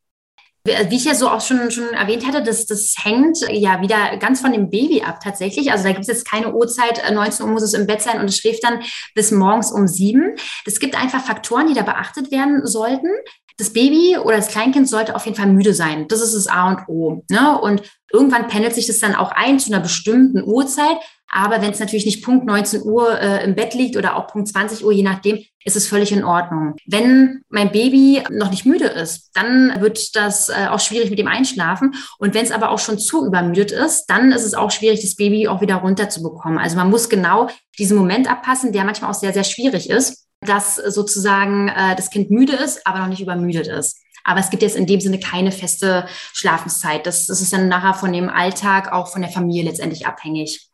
Wie 0.63 0.95
ich 0.95 1.05
ja 1.05 1.15
so 1.15 1.27
auch 1.27 1.41
schon, 1.41 1.71
schon 1.71 1.89
erwähnt 1.89 2.27
hatte, 2.27 2.43
das, 2.43 2.67
das 2.67 2.93
hängt 3.01 3.39
ja 3.49 3.81
wieder 3.81 4.17
ganz 4.17 4.41
von 4.41 4.51
dem 4.51 4.69
Baby 4.69 5.01
ab 5.01 5.19
tatsächlich. 5.23 5.71
Also 5.71 5.85
da 5.85 5.89
gibt 5.89 6.01
es 6.01 6.07
jetzt 6.07 6.29
keine 6.29 6.53
Uhrzeit, 6.53 7.01
19 7.11 7.43
äh, 7.43 7.47
Uhr 7.47 7.53
muss 7.53 7.63
es 7.63 7.73
im 7.73 7.87
Bett 7.87 8.01
sein 8.01 8.19
und 8.19 8.29
es 8.29 8.37
schläft 8.37 8.63
dann 8.63 8.81
bis 9.15 9.31
morgens 9.31 9.71
um 9.71 9.87
sieben. 9.87 10.35
Es 10.65 10.79
gibt 10.79 10.95
einfach 10.95 11.25
Faktoren, 11.25 11.67
die 11.67 11.73
da 11.73 11.81
beachtet 11.81 12.31
werden 12.31 12.67
sollten. 12.67 13.09
Das 13.57 13.73
Baby 13.73 14.17
oder 14.17 14.37
das 14.37 14.49
Kleinkind 14.49 14.87
sollte 14.87 15.15
auf 15.15 15.25
jeden 15.25 15.37
Fall 15.37 15.47
müde 15.47 15.73
sein. 15.73 16.07
Das 16.07 16.21
ist 16.21 16.35
das 16.35 16.47
A 16.47 16.69
und 16.69 16.87
O. 16.87 17.23
Ne? 17.29 17.59
Und 17.59 17.81
irgendwann 18.11 18.47
pendelt 18.47 18.75
sich 18.75 18.85
das 18.85 18.99
dann 18.99 19.15
auch 19.15 19.31
ein 19.31 19.59
zu 19.59 19.73
einer 19.73 19.81
bestimmten 19.81 20.43
Uhrzeit. 20.43 20.97
Aber 21.31 21.61
wenn 21.61 21.71
es 21.71 21.79
natürlich 21.79 22.05
nicht 22.05 22.23
Punkt 22.23 22.45
19 22.45 22.83
Uhr 22.83 23.19
äh, 23.19 23.43
im 23.45 23.55
Bett 23.55 23.73
liegt 23.73 23.95
oder 23.95 24.17
auch 24.17 24.27
Punkt 24.27 24.49
20 24.49 24.83
Uhr, 24.83 24.91
je 24.91 25.01
nachdem, 25.01 25.39
ist 25.63 25.77
es 25.77 25.87
völlig 25.87 26.11
in 26.11 26.25
Ordnung. 26.25 26.75
Wenn 26.85 27.43
mein 27.49 27.71
Baby 27.71 28.21
noch 28.29 28.49
nicht 28.51 28.65
müde 28.65 28.87
ist, 28.87 29.29
dann 29.33 29.79
wird 29.79 30.15
das 30.15 30.49
äh, 30.49 30.67
auch 30.69 30.79
schwierig 30.79 31.09
mit 31.09 31.19
dem 31.19 31.27
Einschlafen. 31.27 31.95
Und 32.17 32.33
wenn 32.33 32.43
es 32.43 32.51
aber 32.51 32.71
auch 32.71 32.79
schon 32.79 32.99
zu 32.99 33.25
übermüdet 33.25 33.71
ist, 33.71 34.07
dann 34.07 34.31
ist 34.31 34.43
es 34.43 34.53
auch 34.53 34.71
schwierig, 34.71 35.01
das 35.01 35.15
Baby 35.15 35.47
auch 35.47 35.61
wieder 35.61 35.75
runterzubekommen. 35.75 36.57
Also 36.57 36.75
man 36.75 36.89
muss 36.89 37.09
genau 37.09 37.47
diesen 37.77 37.97
Moment 37.97 38.29
abpassen, 38.29 38.73
der 38.73 38.83
manchmal 38.83 39.11
auch 39.11 39.15
sehr, 39.15 39.33
sehr 39.33 39.45
schwierig 39.45 39.89
ist, 39.89 40.27
dass 40.41 40.75
sozusagen 40.75 41.69
äh, 41.69 41.95
das 41.95 42.09
Kind 42.09 42.29
müde 42.29 42.53
ist, 42.53 42.85
aber 42.85 42.99
noch 42.99 43.07
nicht 43.07 43.21
übermüdet 43.21 43.67
ist. 43.67 44.01
Aber 44.23 44.39
es 44.39 44.49
gibt 44.49 44.63
jetzt 44.63 44.75
in 44.75 44.85
dem 44.85 44.99
Sinne 44.99 45.19
keine 45.19 45.51
feste 45.51 46.05
Schlafenszeit. 46.33 47.07
Das, 47.07 47.25
das 47.25 47.41
ist 47.41 47.53
dann 47.53 47.69
nachher 47.69 47.93
von 47.93 48.11
dem 48.11 48.29
Alltag, 48.29 48.91
auch 48.91 49.07
von 49.07 49.21
der 49.21 49.31
Familie 49.31 49.63
letztendlich 49.63 50.05
abhängig. 50.05 50.70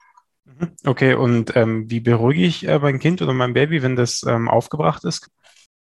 Mhm. 0.59 0.71
Okay, 0.85 1.13
und 1.13 1.55
ähm, 1.55 1.89
wie 1.89 1.99
beruhige 1.99 2.43
ich 2.43 2.67
äh, 2.67 2.79
mein 2.79 2.99
Kind 2.99 3.21
oder 3.21 3.33
mein 3.33 3.53
Baby, 3.53 3.81
wenn 3.83 3.95
das 3.95 4.23
ähm, 4.27 4.47
aufgebracht 4.49 5.03
ist? 5.03 5.27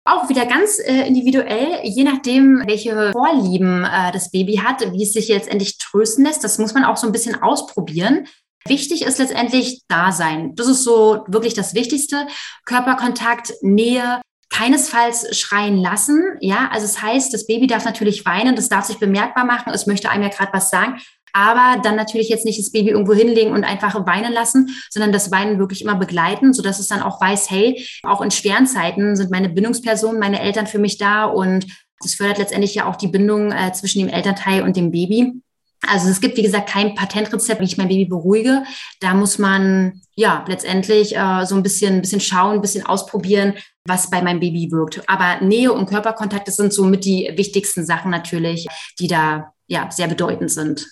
Auch 0.06 0.28
wieder 0.28 0.46
ganz 0.46 0.80
äh, 0.80 1.08
individuell, 1.08 1.80
je 1.84 2.04
nachdem, 2.04 2.64
welche 2.66 3.12
Vorlieben 3.14 3.86
äh, 3.86 4.12
das 4.12 4.32
Baby 4.32 4.58
hat, 4.58 4.82
wie 4.92 5.04
es 5.04 5.14
sich 5.14 5.30
letztendlich 5.30 5.78
trösten 5.78 6.26
lässt. 6.26 6.44
Das 6.44 6.58
muss 6.58 6.74
man 6.74 6.84
auch 6.84 6.98
so 6.98 7.08
ein 7.08 7.14
bisschen 7.14 7.42
ausprobieren. 7.42 8.28
Wichtig 8.66 9.04
ist 9.04 9.20
letztendlich 9.20 9.84
Dasein. 9.88 10.56
Das 10.56 10.68
ist 10.68 10.84
so 10.84 11.24
wirklich 11.28 11.54
das 11.54 11.74
Wichtigste. 11.74 12.28
Körperkontakt, 12.66 13.54
Nähe, 13.62 14.22
keinesfalls 14.50 15.38
schreien 15.38 15.78
lassen. 15.78 16.22
Ja, 16.42 16.70
also 16.72 16.86
es 16.86 16.94
das 16.94 17.02
heißt, 17.02 17.34
das 17.34 17.48
Baby 17.48 17.68
darf 17.68 17.86
natürlich 17.86 18.26
weinen, 18.26 18.56
das 18.56 18.70
darf 18.70 18.86
sich 18.86 19.00
bemerkbar 19.00 19.46
machen. 19.46 19.72
Es 19.74 19.88
möchte 19.88 20.10
einem 20.10 20.24
ja 20.24 20.30
gerade 20.30 20.54
was 20.54 20.70
sagen 20.70 21.00
aber 21.34 21.82
dann 21.82 21.96
natürlich 21.96 22.30
jetzt 22.30 22.46
nicht 22.46 22.60
das 22.60 22.72
Baby 22.72 22.92
irgendwo 22.92 23.14
hinlegen 23.14 23.52
und 23.52 23.64
einfach 23.64 24.06
weinen 24.06 24.32
lassen, 24.32 24.70
sondern 24.90 25.12
das 25.12 25.32
Weinen 25.32 25.60
wirklich 25.60 25.82
immer 25.82 25.96
begleiten, 25.96 26.54
sodass 26.54 26.80
es 26.80 26.88
dann 26.88 27.02
auch 27.02 27.20
weiß, 27.20 27.50
hey, 27.50 27.86
auch 28.04 28.22
in 28.22 28.32
schweren 28.32 28.68
Zeiten 28.68 29.16
sind 29.16 29.32
meine 29.32 29.50
Bindungspersonen, 29.50 30.20
meine 30.20 30.40
Eltern 30.40 30.68
für 30.68 30.80
mich 30.80 30.98
da 30.98 31.26
und 31.26 31.66
das 32.02 32.16
fördert 32.16 32.38
letztendlich 32.38 32.76
ja 32.76 32.86
auch 32.86 32.96
die 32.96 33.08
Bindung 33.08 33.52
äh, 33.52 33.72
zwischen 33.74 34.00
dem 34.00 34.10
Elternteil 34.10 34.62
und 34.62 34.78
dem 34.78 34.92
Baby. 34.92 35.42
Also 35.88 36.10
es 36.10 36.22
gibt, 36.22 36.38
wie 36.38 36.44
gesagt, 36.44 36.70
kein 36.70 36.96
Patentrezept, 36.96 37.60
wie 37.60 37.66
ich 37.66 37.78
mein 37.78 37.90
Baby 37.90 38.06
beruhige. 38.06 38.64
Da 39.00 39.14
muss 39.14 39.38
man 39.38 40.02
ja 40.16 40.46
letztendlich 40.48 41.16
äh, 41.16 41.46
so 41.46 41.56
ein 41.56 41.64
bisschen, 41.64 41.96
ein 41.96 42.02
bisschen 42.02 42.22
schauen, 42.22 42.56
ein 42.56 42.62
bisschen 42.62 42.86
ausprobieren, 42.86 43.54
was 43.86 44.10
bei 44.10 44.22
meinem 44.22 44.40
Baby 44.40 44.72
wirkt. 44.72 45.02
Aber 45.10 45.44
Nähe 45.46 45.74
und 45.74 45.88
Körperkontakt, 45.88 46.48
das 46.48 46.56
sind 46.56 46.74
somit 46.74 47.04
die 47.04 47.32
wichtigsten 47.36 47.86
Sachen 47.86 48.12
natürlich, 48.12 48.68
die 49.00 49.08
da 49.08 49.54
ja 49.68 49.90
sehr 49.92 50.08
bedeutend 50.08 50.52
sind. 50.52 50.86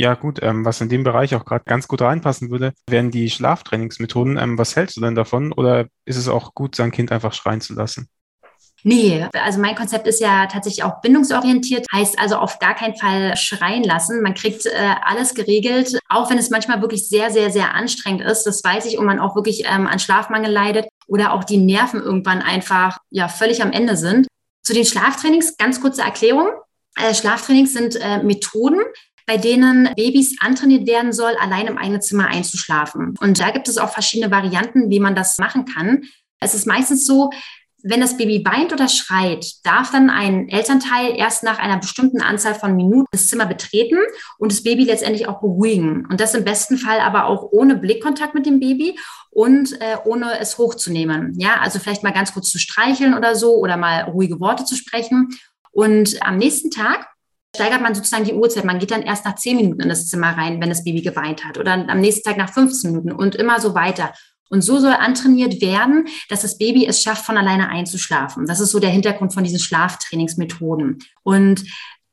Ja, 0.00 0.14
gut, 0.14 0.38
ähm, 0.42 0.64
was 0.64 0.80
in 0.80 0.88
dem 0.88 1.02
Bereich 1.02 1.34
auch 1.34 1.44
gerade 1.44 1.64
ganz 1.66 1.88
gut 1.88 2.02
reinpassen 2.02 2.50
würde, 2.50 2.72
wären 2.88 3.10
die 3.10 3.28
Schlaftrainingsmethoden. 3.28 4.38
Ähm, 4.38 4.56
was 4.56 4.76
hältst 4.76 4.96
du 4.96 5.00
denn 5.00 5.16
davon? 5.16 5.52
Oder 5.52 5.88
ist 6.04 6.16
es 6.16 6.28
auch 6.28 6.54
gut, 6.54 6.76
sein 6.76 6.92
Kind 6.92 7.10
einfach 7.10 7.32
schreien 7.32 7.60
zu 7.60 7.74
lassen? 7.74 8.08
Nee, 8.84 9.26
also 9.32 9.58
mein 9.58 9.74
Konzept 9.74 10.06
ist 10.06 10.20
ja 10.20 10.46
tatsächlich 10.46 10.84
auch 10.84 11.00
bindungsorientiert, 11.00 11.84
heißt 11.92 12.16
also 12.16 12.36
auf 12.36 12.60
gar 12.60 12.76
keinen 12.76 12.94
Fall 12.94 13.36
schreien 13.36 13.82
lassen. 13.82 14.22
Man 14.22 14.34
kriegt 14.34 14.66
äh, 14.66 14.70
alles 15.02 15.34
geregelt, 15.34 15.98
auch 16.08 16.30
wenn 16.30 16.38
es 16.38 16.50
manchmal 16.50 16.80
wirklich 16.80 17.08
sehr, 17.08 17.32
sehr, 17.32 17.50
sehr 17.50 17.74
anstrengend 17.74 18.22
ist. 18.22 18.44
Das 18.44 18.62
weiß 18.62 18.86
ich 18.86 18.98
und 18.98 19.04
man 19.04 19.18
auch 19.18 19.34
wirklich 19.34 19.64
ähm, 19.66 19.88
an 19.88 19.98
Schlafmangel 19.98 20.52
leidet 20.52 20.86
oder 21.08 21.32
auch 21.32 21.42
die 21.42 21.56
Nerven 21.56 22.00
irgendwann 22.00 22.40
einfach 22.40 22.98
ja 23.10 23.26
völlig 23.26 23.62
am 23.62 23.72
Ende 23.72 23.96
sind. 23.96 24.28
Zu 24.62 24.74
den 24.74 24.84
Schlaftrainings 24.84 25.56
ganz 25.56 25.80
kurze 25.80 26.02
Erklärung. 26.02 26.50
Äh, 26.94 27.14
Schlaftrainings 27.14 27.72
sind 27.72 27.96
äh, 27.96 28.22
Methoden, 28.22 28.80
bei 29.28 29.36
denen 29.36 29.90
Babys 29.94 30.36
antrainiert 30.40 30.86
werden 30.88 31.12
soll, 31.12 31.34
allein 31.38 31.66
im 31.66 31.76
eigenen 31.76 32.00
Zimmer 32.00 32.28
einzuschlafen. 32.28 33.14
Und 33.20 33.38
da 33.38 33.50
gibt 33.50 33.68
es 33.68 33.76
auch 33.76 33.90
verschiedene 33.90 34.30
Varianten, 34.30 34.88
wie 34.88 35.00
man 35.00 35.14
das 35.14 35.36
machen 35.36 35.66
kann. 35.66 36.04
Es 36.40 36.54
ist 36.54 36.66
meistens 36.66 37.06
so, 37.06 37.30
wenn 37.82 38.00
das 38.00 38.16
Baby 38.16 38.42
weint 38.44 38.72
oder 38.72 38.88
schreit, 38.88 39.46
darf 39.64 39.92
dann 39.92 40.08
ein 40.08 40.48
Elternteil 40.48 41.14
erst 41.14 41.44
nach 41.44 41.58
einer 41.58 41.76
bestimmten 41.76 42.22
Anzahl 42.22 42.54
von 42.54 42.74
Minuten 42.74 43.06
das 43.12 43.28
Zimmer 43.28 43.44
betreten 43.44 43.98
und 44.38 44.50
das 44.50 44.62
Baby 44.62 44.84
letztendlich 44.84 45.28
auch 45.28 45.40
beruhigen. 45.40 46.06
Und 46.06 46.20
das 46.20 46.34
im 46.34 46.44
besten 46.44 46.78
Fall 46.78 47.00
aber 47.00 47.26
auch 47.26 47.52
ohne 47.52 47.76
Blickkontakt 47.76 48.34
mit 48.34 48.46
dem 48.46 48.60
Baby 48.60 48.98
und 49.30 49.78
äh, 49.82 49.98
ohne 50.06 50.40
es 50.40 50.56
hochzunehmen. 50.56 51.34
Ja, 51.38 51.60
also 51.60 51.78
vielleicht 51.78 52.02
mal 52.02 52.14
ganz 52.14 52.32
kurz 52.32 52.48
zu 52.48 52.58
streicheln 52.58 53.14
oder 53.14 53.36
so 53.36 53.56
oder 53.56 53.76
mal 53.76 54.04
ruhige 54.04 54.40
Worte 54.40 54.64
zu 54.64 54.74
sprechen. 54.74 55.28
Und 55.70 56.16
am 56.22 56.38
nächsten 56.38 56.70
Tag 56.70 57.06
steigert 57.54 57.80
man 57.80 57.94
sozusagen 57.94 58.24
die 58.24 58.34
Uhrzeit. 58.34 58.64
Man 58.64 58.78
geht 58.78 58.90
dann 58.90 59.02
erst 59.02 59.24
nach 59.24 59.34
zehn 59.34 59.56
Minuten 59.56 59.80
in 59.80 59.88
das 59.88 60.08
Zimmer 60.08 60.36
rein, 60.36 60.60
wenn 60.60 60.68
das 60.68 60.84
Baby 60.84 61.02
geweint 61.02 61.44
hat 61.44 61.58
oder 61.58 61.72
am 61.72 62.00
nächsten 62.00 62.28
Tag 62.28 62.36
nach 62.36 62.52
15 62.52 62.90
Minuten 62.90 63.12
und 63.12 63.34
immer 63.34 63.60
so 63.60 63.74
weiter. 63.74 64.12
Und 64.50 64.62
so 64.62 64.78
soll 64.78 64.92
antrainiert 64.92 65.60
werden, 65.60 66.08
dass 66.30 66.42
das 66.42 66.56
Baby 66.56 66.86
es 66.86 67.02
schafft, 67.02 67.26
von 67.26 67.36
alleine 67.36 67.68
einzuschlafen. 67.68 68.46
Das 68.46 68.60
ist 68.60 68.70
so 68.70 68.78
der 68.78 68.90
Hintergrund 68.90 69.34
von 69.34 69.44
diesen 69.44 69.58
Schlaftrainingsmethoden. 69.58 70.98
Und 71.22 71.64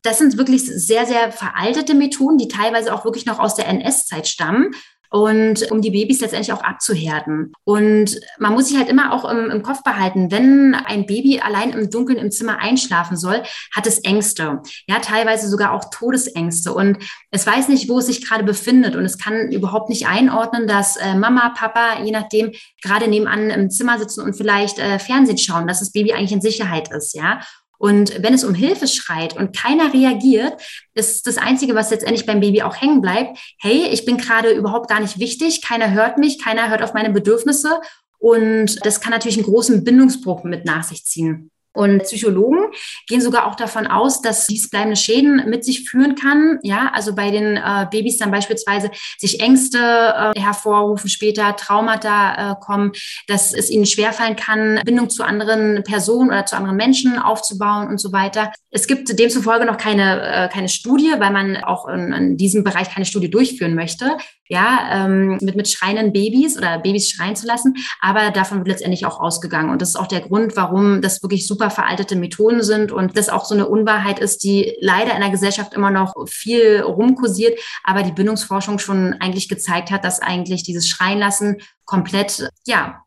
das 0.04 0.18
sind 0.20 0.38
wirklich 0.38 0.64
sehr, 0.64 1.06
sehr 1.06 1.32
veraltete 1.32 1.96
Methoden, 1.96 2.38
die 2.38 2.48
teilweise 2.48 2.94
auch 2.94 3.06
wirklich 3.06 3.26
noch 3.26 3.40
aus 3.40 3.56
der 3.56 3.68
NS-Zeit 3.68 4.28
stammen 4.28 4.72
und 5.16 5.72
um 5.72 5.82
die 5.82 5.92
Babys 5.92 6.20
letztendlich 6.20 6.52
auch 6.52 6.62
abzuhärten. 6.62 7.54
Und 7.64 8.20
man 8.38 8.52
muss 8.52 8.68
sich 8.68 8.78
halt 8.78 8.90
immer 8.90 9.14
auch 9.14 9.24
im, 9.24 9.50
im, 9.50 9.64
Kopf 9.64 9.82
behalten, 9.82 10.30
wenn 10.30 10.76
ein 10.76 11.06
Baby 11.06 11.40
allein 11.40 11.70
im 11.70 11.90
Dunkeln 11.90 12.20
im 12.20 12.32
Zimmer 12.32 12.60
einschlafen 12.60 13.16
soll, 13.16 13.42
hat 13.74 13.88
es 13.88 14.00
Ängste. 14.00 14.62
Ja, 14.88 15.00
teilweise 15.00 15.48
sogar 15.48 15.72
auch 15.72 15.90
Todesängste. 15.90 16.74
Und 16.74 16.98
es 17.32 17.48
weiß 17.48 17.70
nicht, 17.70 17.88
wo 17.88 18.00
es 18.00 18.08
sich 18.08 18.28
gerade 18.28 18.44
befindet. 18.44 18.98
Und 18.98 19.06
es 19.06 19.18
kann 19.18 19.54
überhaupt 19.54 19.88
nicht 19.88 20.06
einordnen, 20.06 20.68
dass 20.68 20.98
äh, 20.98 21.16
Mama, 21.16 21.54
Papa, 21.58 22.04
je 22.04 22.12
nachdem, 22.12 22.52
gerade 22.84 23.08
nebenan 23.08 23.52
im 23.52 23.70
Zimmer 23.70 23.98
sitzen 23.98 24.22
und 24.22 24.36
vielleicht 24.36 24.80
äh, 24.80 25.00
Fernsehen 25.00 25.38
schauen, 25.38 25.66
dass 25.66 25.80
das 25.80 25.94
Baby 25.94 26.12
eigentlich 26.12 26.34
in 26.34 26.42
Sicherheit 26.42 26.92
ist. 26.92 27.16
Ja. 27.16 27.40
Und 27.78 28.22
wenn 28.24 28.34
es 28.34 28.44
um 28.44 28.54
Hilfe 28.54 28.88
schreit 28.88 29.36
und 29.36 29.56
keiner 29.56 29.94
reagiert, 29.94 30.62
ist 30.94 31.28
das 31.28 31.38
Einzige, 31.38 31.76
was 31.76 31.92
letztendlich 31.92 32.26
beim 32.26 32.40
Baby 32.40 32.62
auch 32.62 32.80
hängen 32.80 33.02
bleibt, 33.02 33.38
hey, 33.60 33.88
ich 33.92 34.06
bin 34.06 34.18
gerade 34.18 34.52
überhaupt 34.52 34.90
gar 34.90 35.00
nicht 35.00 35.20
wichtig, 35.20 35.62
keiner 35.62 35.92
hört 35.92 36.18
mich, 36.18 36.42
keiner 36.42 36.70
hört 36.70 36.82
auf 36.82 36.94
meine 36.94 37.10
Bedürfnisse. 37.10 37.80
Und 38.18 38.84
das 38.86 39.02
kann 39.02 39.12
natürlich 39.12 39.38
einen 39.38 39.46
großen 39.46 39.84
Bindungsbruch 39.84 40.44
mit 40.44 40.66
nach 40.66 40.84
sich 40.84 41.06
ziehen. 41.06 41.52
Und 41.76 42.04
Psychologen 42.04 42.72
gehen 43.08 43.22
sogar 43.22 43.46
auch 43.48 43.56
davon 43.56 43.88
aus, 43.88 44.22
dass 44.22 44.48
dies 44.48 44.70
bleibende 44.70 44.96
Schäden 44.96 45.50
mit 45.50 45.66
sich 45.66 45.90
führen 45.90 46.16
kann. 46.16 46.60
Ja, 46.64 46.92
also 46.94 47.14
bei 47.14 47.32
den 47.32 47.58
äh, 47.58 47.86
Babys 47.92 48.18
dann 48.18 48.32
beispielsweise 48.32 48.90
sich 49.18 49.40
Ängste 49.40 49.78
äh, 49.78 50.40
hervorrufen, 50.40 51.10
später 51.10 51.56
Traumata 51.56 52.54
äh, 52.54 52.56
kommen, 52.60 52.94
dass 53.28 53.54
es 53.54 53.70
ihnen 53.70 53.86
schwerfallen 53.86 54.36
kann, 54.36 54.80
Bindung 54.86 55.10
zu 55.10 55.24
anderen 55.24 55.84
Personen 55.84 56.30
oder 56.30 56.46
zu 56.46 56.56
anderen 56.56 56.78
Menschen 56.78 57.20
aufzubauen 57.20 57.88
und 57.88 58.00
so 58.00 58.12
weiter. 58.12 58.52
Es 58.72 58.88
gibt 58.88 59.18
demzufolge 59.20 59.66
noch 59.66 59.78
keine, 59.78 60.22
äh, 60.22 60.50
keine 60.50 60.70
Studie, 60.70 61.14
weil 61.18 61.32
man 61.32 61.58
auch 61.58 61.88
in, 61.88 62.14
in 62.14 62.38
diesem 62.38 62.64
Bereich 62.64 62.90
keine 62.90 63.06
Studie 63.06 63.30
durchführen 63.30 63.76
möchte 63.76 64.18
ja, 64.48 65.06
ähm, 65.06 65.38
mit, 65.42 65.56
mit 65.56 65.70
schreienden 65.70 66.14
Babys 66.14 66.58
oder 66.58 66.80
Babys 66.80 67.10
schreien 67.10 67.36
zu 67.36 67.48
lassen. 67.48 67.76
Aber 68.02 68.32
davon 68.32 68.60
wird 68.60 68.68
letztendlich 68.68 69.06
auch 69.06 69.20
ausgegangen. 69.20 69.70
Und 69.70 69.82
das 69.82 69.90
ist 69.90 69.96
auch 69.96 70.08
der 70.08 70.22
Grund, 70.22 70.56
warum 70.56 71.02
das 71.02 71.24
wirklich 71.24 71.48
super 71.48 71.70
veraltete 71.70 72.16
Methoden 72.16 72.62
sind 72.62 72.92
und 72.92 73.18
das 73.18 73.30
auch 73.30 73.46
so 73.46 73.56
eine 73.56 73.68
Unwahrheit 73.68 74.20
ist, 74.20 74.44
die 74.44 74.76
leider 74.82 75.16
in 75.16 75.22
der 75.22 75.32
Gesellschaft 75.32 75.74
immer 75.74 75.92
noch 75.92 76.14
viel 76.28 76.82
rumkursiert, 76.82 77.60
aber 77.84 78.04
die 78.04 78.12
Bindungsforschung 78.12 78.80
schon 78.80 79.14
eigentlich 79.20 79.50
gezeigt 79.50 79.92
hat, 79.92 80.04
dass 80.04 80.22
eigentlich 80.22 80.64
dieses 80.64 80.88
Schreien 80.88 81.20
lassen 81.20 81.58
komplett, 81.86 82.50
ja, 82.66 83.05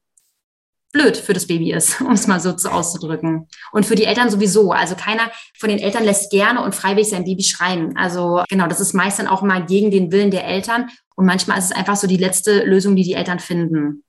blöd 0.93 1.17
für 1.17 1.33
das 1.33 1.47
Baby 1.47 1.73
ist, 1.73 2.01
um 2.03 2.13
es 2.13 2.27
mal 2.27 2.41
so 2.41 2.53
zu 2.53 2.71
auszudrücken. 2.71 3.49
Und 3.73 3.87
für 3.87 3.95
die 3.95 4.05
Eltern 4.05 4.31
sowieso. 4.31 4.73
Also 4.73 4.95
keiner 4.95 5.31
von 5.59 5.69
den 5.69 5.79
Eltern 5.79 6.05
lässt 6.05 6.31
gerne 6.31 6.63
und 6.63 6.75
freiwillig 6.75 7.11
sein 7.11 7.25
Baby 7.25 7.43
schreien. 7.43 7.97
Also 7.97 8.43
genau, 8.49 8.67
das 8.67 8.81
ist 8.81 8.95
meist 8.95 9.19
dann 9.19 9.29
auch 9.29 9.43
mal 9.43 9.65
gegen 9.67 9.91
den 9.91 10.13
Willen 10.13 10.31
der 10.31 10.47
Eltern. 10.47 10.89
Und 11.15 11.27
manchmal 11.27 11.59
ist 11.59 11.67
es 11.67 11.73
einfach 11.73 11.97
so 11.97 12.07
die 12.07 12.17
letzte 12.17 12.65
Lösung, 12.65 12.95
die 12.97 13.03
die 13.03 13.15
Eltern 13.15 13.41
finden. 13.41 14.05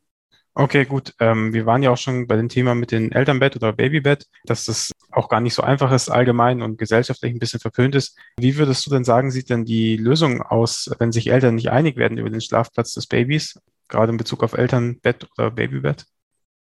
Okay, 0.55 0.83
gut. 0.83 1.13
Ähm, 1.19 1.53
wir 1.53 1.65
waren 1.65 1.83
ja 1.83 1.91
auch 1.91 1.97
schon 1.97 2.27
bei 2.27 2.35
dem 2.35 2.49
Thema 2.49 2.75
mit 2.75 2.91
dem 2.91 3.11
Elternbett 3.11 3.55
oder 3.55 3.71
Babybett, 3.71 4.25
dass 4.43 4.65
das 4.65 4.91
auch 5.11 5.29
gar 5.29 5.39
nicht 5.39 5.53
so 5.53 5.63
einfach 5.63 5.91
ist, 5.91 6.09
allgemein 6.09 6.61
und 6.61 6.77
gesellschaftlich 6.77 7.33
ein 7.33 7.39
bisschen 7.39 7.61
verpönt 7.61 7.95
ist. 7.95 8.17
Wie 8.37 8.57
würdest 8.57 8.85
du 8.85 8.89
denn 8.89 9.05
sagen, 9.05 9.31
sieht 9.31 9.49
denn 9.49 9.63
die 9.63 9.95
Lösung 9.95 10.41
aus, 10.41 10.91
wenn 10.99 11.11
sich 11.11 11.31
Eltern 11.31 11.55
nicht 11.55 11.71
einig 11.71 11.95
werden 11.95 12.17
über 12.17 12.29
den 12.29 12.41
Schlafplatz 12.41 12.93
des 12.93 13.07
Babys, 13.07 13.57
gerade 13.87 14.11
in 14.11 14.17
Bezug 14.17 14.43
auf 14.43 14.53
Elternbett 14.53 15.27
oder 15.37 15.51
Babybett? 15.51 16.05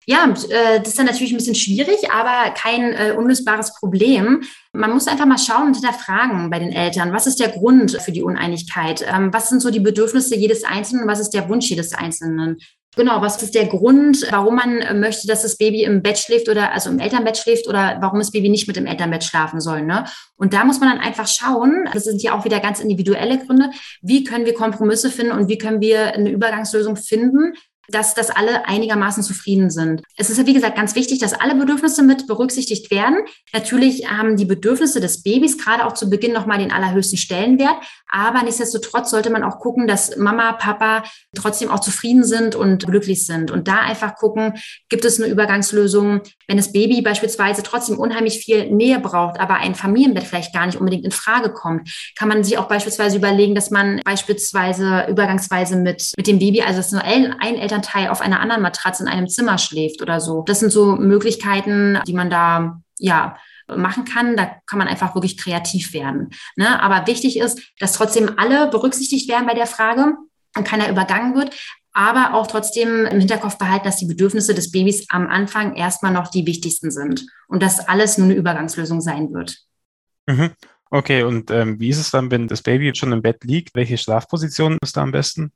Ja, 0.10 0.24
äh, 0.26 0.80
das 0.80 0.88
ist 0.88 0.98
dann 0.98 1.06
natürlich 1.06 1.34
ein 1.34 1.38
bisschen 1.38 1.54
schwierig, 1.54 2.10
aber 2.10 2.52
kein 2.52 2.93
äh, 2.93 3.12
unlösbares 3.12 3.74
Problem. 3.74 4.41
Man 4.72 4.93
muss 4.93 5.08
einfach 5.08 5.26
mal 5.26 5.38
schauen 5.38 5.67
und 5.67 5.76
hinterfragen 5.76 6.50
bei 6.50 6.60
den 6.60 6.72
Eltern, 6.72 7.12
was 7.12 7.28
ist 7.28 7.41
der 7.41 7.50
Grund 7.50 7.91
für 8.02 8.13
die 8.13 8.24
Uneinigkeit? 8.24 9.06
Ähm, 9.06 9.34
was 9.34 9.50
sind 9.50 9.62
so 9.62 9.70
die 9.70 9.82
Bedürfnisse 9.82 10.38
jedes 10.38 10.63
Einzelnen? 10.63 11.10
Was 11.10 11.20
ist 11.20 11.32
der 11.32 11.50
Wunsch 11.50 11.70
jedes 11.70 11.93
Einzelnen? 11.93 12.58
Genau, 12.96 13.22
was 13.22 13.43
ist 13.43 13.54
der 13.54 13.67
Grund, 13.67 14.26
warum 14.32 14.56
man 14.56 14.78
äh, 14.80 14.93
möchte, 14.93 15.28
dass 15.28 15.41
das 15.41 15.58
Baby 15.58 15.84
im 15.84 16.02
Bett 16.02 16.17
schläft 16.17 16.48
oder 16.48 16.72
also 16.72 16.89
im 16.89 17.00
Elternbett 17.00 17.38
schläft 17.38 17.67
oder 17.67 17.98
warum 18.00 18.20
das 18.20 18.32
Baby 18.32 18.48
nicht 18.48 18.67
mit 18.67 18.78
im 18.78 18.88
Elternbett 18.88 19.26
schlafen 19.26 19.60
soll. 19.60 19.82
Ne? 19.82 20.06
Und 20.38 20.54
da 20.54 20.63
muss 20.63 20.80
man 20.80 20.89
dann 20.89 21.00
einfach 21.00 21.28
schauen, 21.28 21.89
das 21.93 22.06
sind 22.06 22.24
ja 22.24 22.34
auch 22.34 22.46
wieder 22.46 22.62
ganz 22.62 22.80
individuelle 22.80 23.39
Gründe, 23.46 23.72
wie 24.02 24.24
können 24.24 24.46
wir 24.46 24.54
Kompromisse 24.54 25.12
finden 25.12 25.34
und 25.34 25.50
wie 25.50 25.58
können 25.58 25.82
wir 25.82 26.13
eine 26.13 26.32
Übergangslösung 26.32 26.96
finden, 26.96 27.54
dass, 27.89 28.13
dass 28.13 28.30
alle 28.30 28.67
einigermaßen 28.67 29.23
zufrieden 29.23 29.69
sind. 29.69 30.04
Es 30.15 30.30
ist 30.30 30.45
wie 30.45 30.54
gesagt, 30.54 30.76
ganz 30.76 30.95
wichtig, 30.95 31.19
dass 31.19 31.34
alle 31.34 31.56
Bedürfnisse 31.56 32.04
mit 32.04 32.28
berücksichtigt 32.28 32.91
werden. 32.91 33.19
Natürlich 33.54 34.10
haben 34.10 34.38
die 34.38 34.45
Bedürfnisse 34.45 35.00
des 35.00 35.23
Babys 35.23 35.58
gerade 35.58 35.86
auch 35.86 35.93
zu 35.93 36.10
Beginn 36.10 36.34
nochmal 36.34 36.60
den 36.60 36.71
allerhöchsten 36.71 37.17
Stellenwert. 37.17 37.76
Aber 38.10 38.43
nichtsdestotrotz 38.43 39.10
sollte 39.10 39.30
man 39.30 39.43
auch 39.43 39.60
gucken, 39.60 39.88
dass 39.88 40.15
Mama, 40.17 40.54
Papa 40.54 41.04
trotzdem 41.36 41.69
auch 41.69 41.80
zufrieden 41.80 42.23
sind 42.23 42.56
und 42.56 42.86
glücklich 42.86 43.26
sind. 43.26 43.52
Und 43.52 43.67
da 43.67 43.80
einfach 43.80 44.15
gucken, 44.15 44.54
gibt 44.89 45.06
es 45.06 45.19
eine 45.21 45.32
Übergangslösung, 45.32 46.21
wenn 46.47 46.58
das 46.58 46.71
Baby 46.71 47.02
beispielsweise 47.02 47.63
trotzdem 47.63 48.00
unheimlich 48.00 48.39
viel 48.39 48.71
Nähe 48.71 49.00
braucht, 49.00 49.39
aber 49.39 49.56
ein 49.56 49.76
Familienbett 49.76 50.23
vielleicht 50.23 50.54
gar 50.54 50.65
nicht 50.65 50.78
unbedingt 50.78 51.06
in 51.06 51.12
Frage 51.12 51.52
kommt, 51.52 51.89
kann 52.17 52.30
man 52.30 52.43
sich 52.43 52.58
auch 52.58 52.67
beispielsweise 52.67 53.17
überlegen, 53.17 53.56
dass 53.56 53.71
man 53.71 54.02
beispielsweise 54.06 55.06
übergangsweise 55.10 55.76
mit, 55.76 56.13
mit 56.15 56.28
dem 56.28 56.39
Baby, 56.39 56.62
also 56.62 56.78
dass 56.78 56.91
nur 56.91 57.04
ein 57.04 57.34
Elternteil 57.78 58.10
auf 58.10 58.22
einer 58.22 58.40
anderen 58.40 58.62
Matratze 58.62 59.04
in 59.04 59.10
einem 59.10 59.28
Zimmer 59.28 59.58
schläft 59.58 60.02
oder 60.02 60.20
so. 60.20 60.44
Das 60.44 60.60
sind 60.60 60.72
so 60.72 60.96
Möglichkeiten, 60.96 62.00
die 62.08 62.13
man 62.13 62.30
da, 62.30 62.82
ja, 62.98 63.38
machen 63.68 64.06
kann. 64.06 64.38
Da 64.38 64.46
kann 64.66 64.80
man 64.80 64.88
einfach 64.88 65.13
wirklich 65.13 65.38
kreativ 65.38 65.94
werden. 65.94 66.30
Ne? 66.56 66.82
Aber 66.82 67.08
wichtig 67.08 67.38
ist, 67.38 67.60
dass 67.80 67.94
trotzdem 67.94 68.32
alle 68.38 68.68
berücksichtigt 68.68 69.30
werden 69.30 69.48
bei 69.48 69.54
der 69.54 69.68
Frage 69.68 70.16
und 70.56 70.68
keiner 70.68 70.90
übergangen 70.90 71.36
wird 71.36 71.56
aber 71.94 72.36
auch 72.36 72.46
trotzdem 72.46 73.08
im 73.08 73.18
Hinterkopf 73.18 73.58
behalten, 73.58 73.86
dass 73.86 73.98
die 73.98 74.06
Bedürfnisse 74.06 74.54
des 74.54 74.70
Babys 74.70 75.08
am 75.10 75.28
Anfang 75.28 75.74
erstmal 75.74 76.13
noch 76.13 76.28
die 76.28 76.46
wichtigsten 76.46 76.92
sind 76.92 77.26
und 77.48 77.63
dass 77.63 77.80
alles 77.88 78.20
nur 78.20 78.26
eine 78.26 78.36
Übergangslösung 78.36 79.02
sein 79.02 79.34
wird. 79.34 79.58
Mhm. 80.28 80.52
Okay, 80.92 81.24
und 81.24 81.50
ähm, 81.50 81.80
wie 81.80 81.90
ist 81.90 81.98
es 81.98 82.12
dann, 82.12 82.30
wenn 82.30 82.48
das 82.48 82.62
Baby 82.62 82.94
schon 82.94 83.13
im 83.13 83.24
Bett 83.24 83.44
liegt? 83.44 83.74
Welche 83.74 83.98
Schlafposition 83.98 84.78
ist 84.84 84.96
da 84.96 85.02
am 85.02 85.12
besten? 85.12 85.52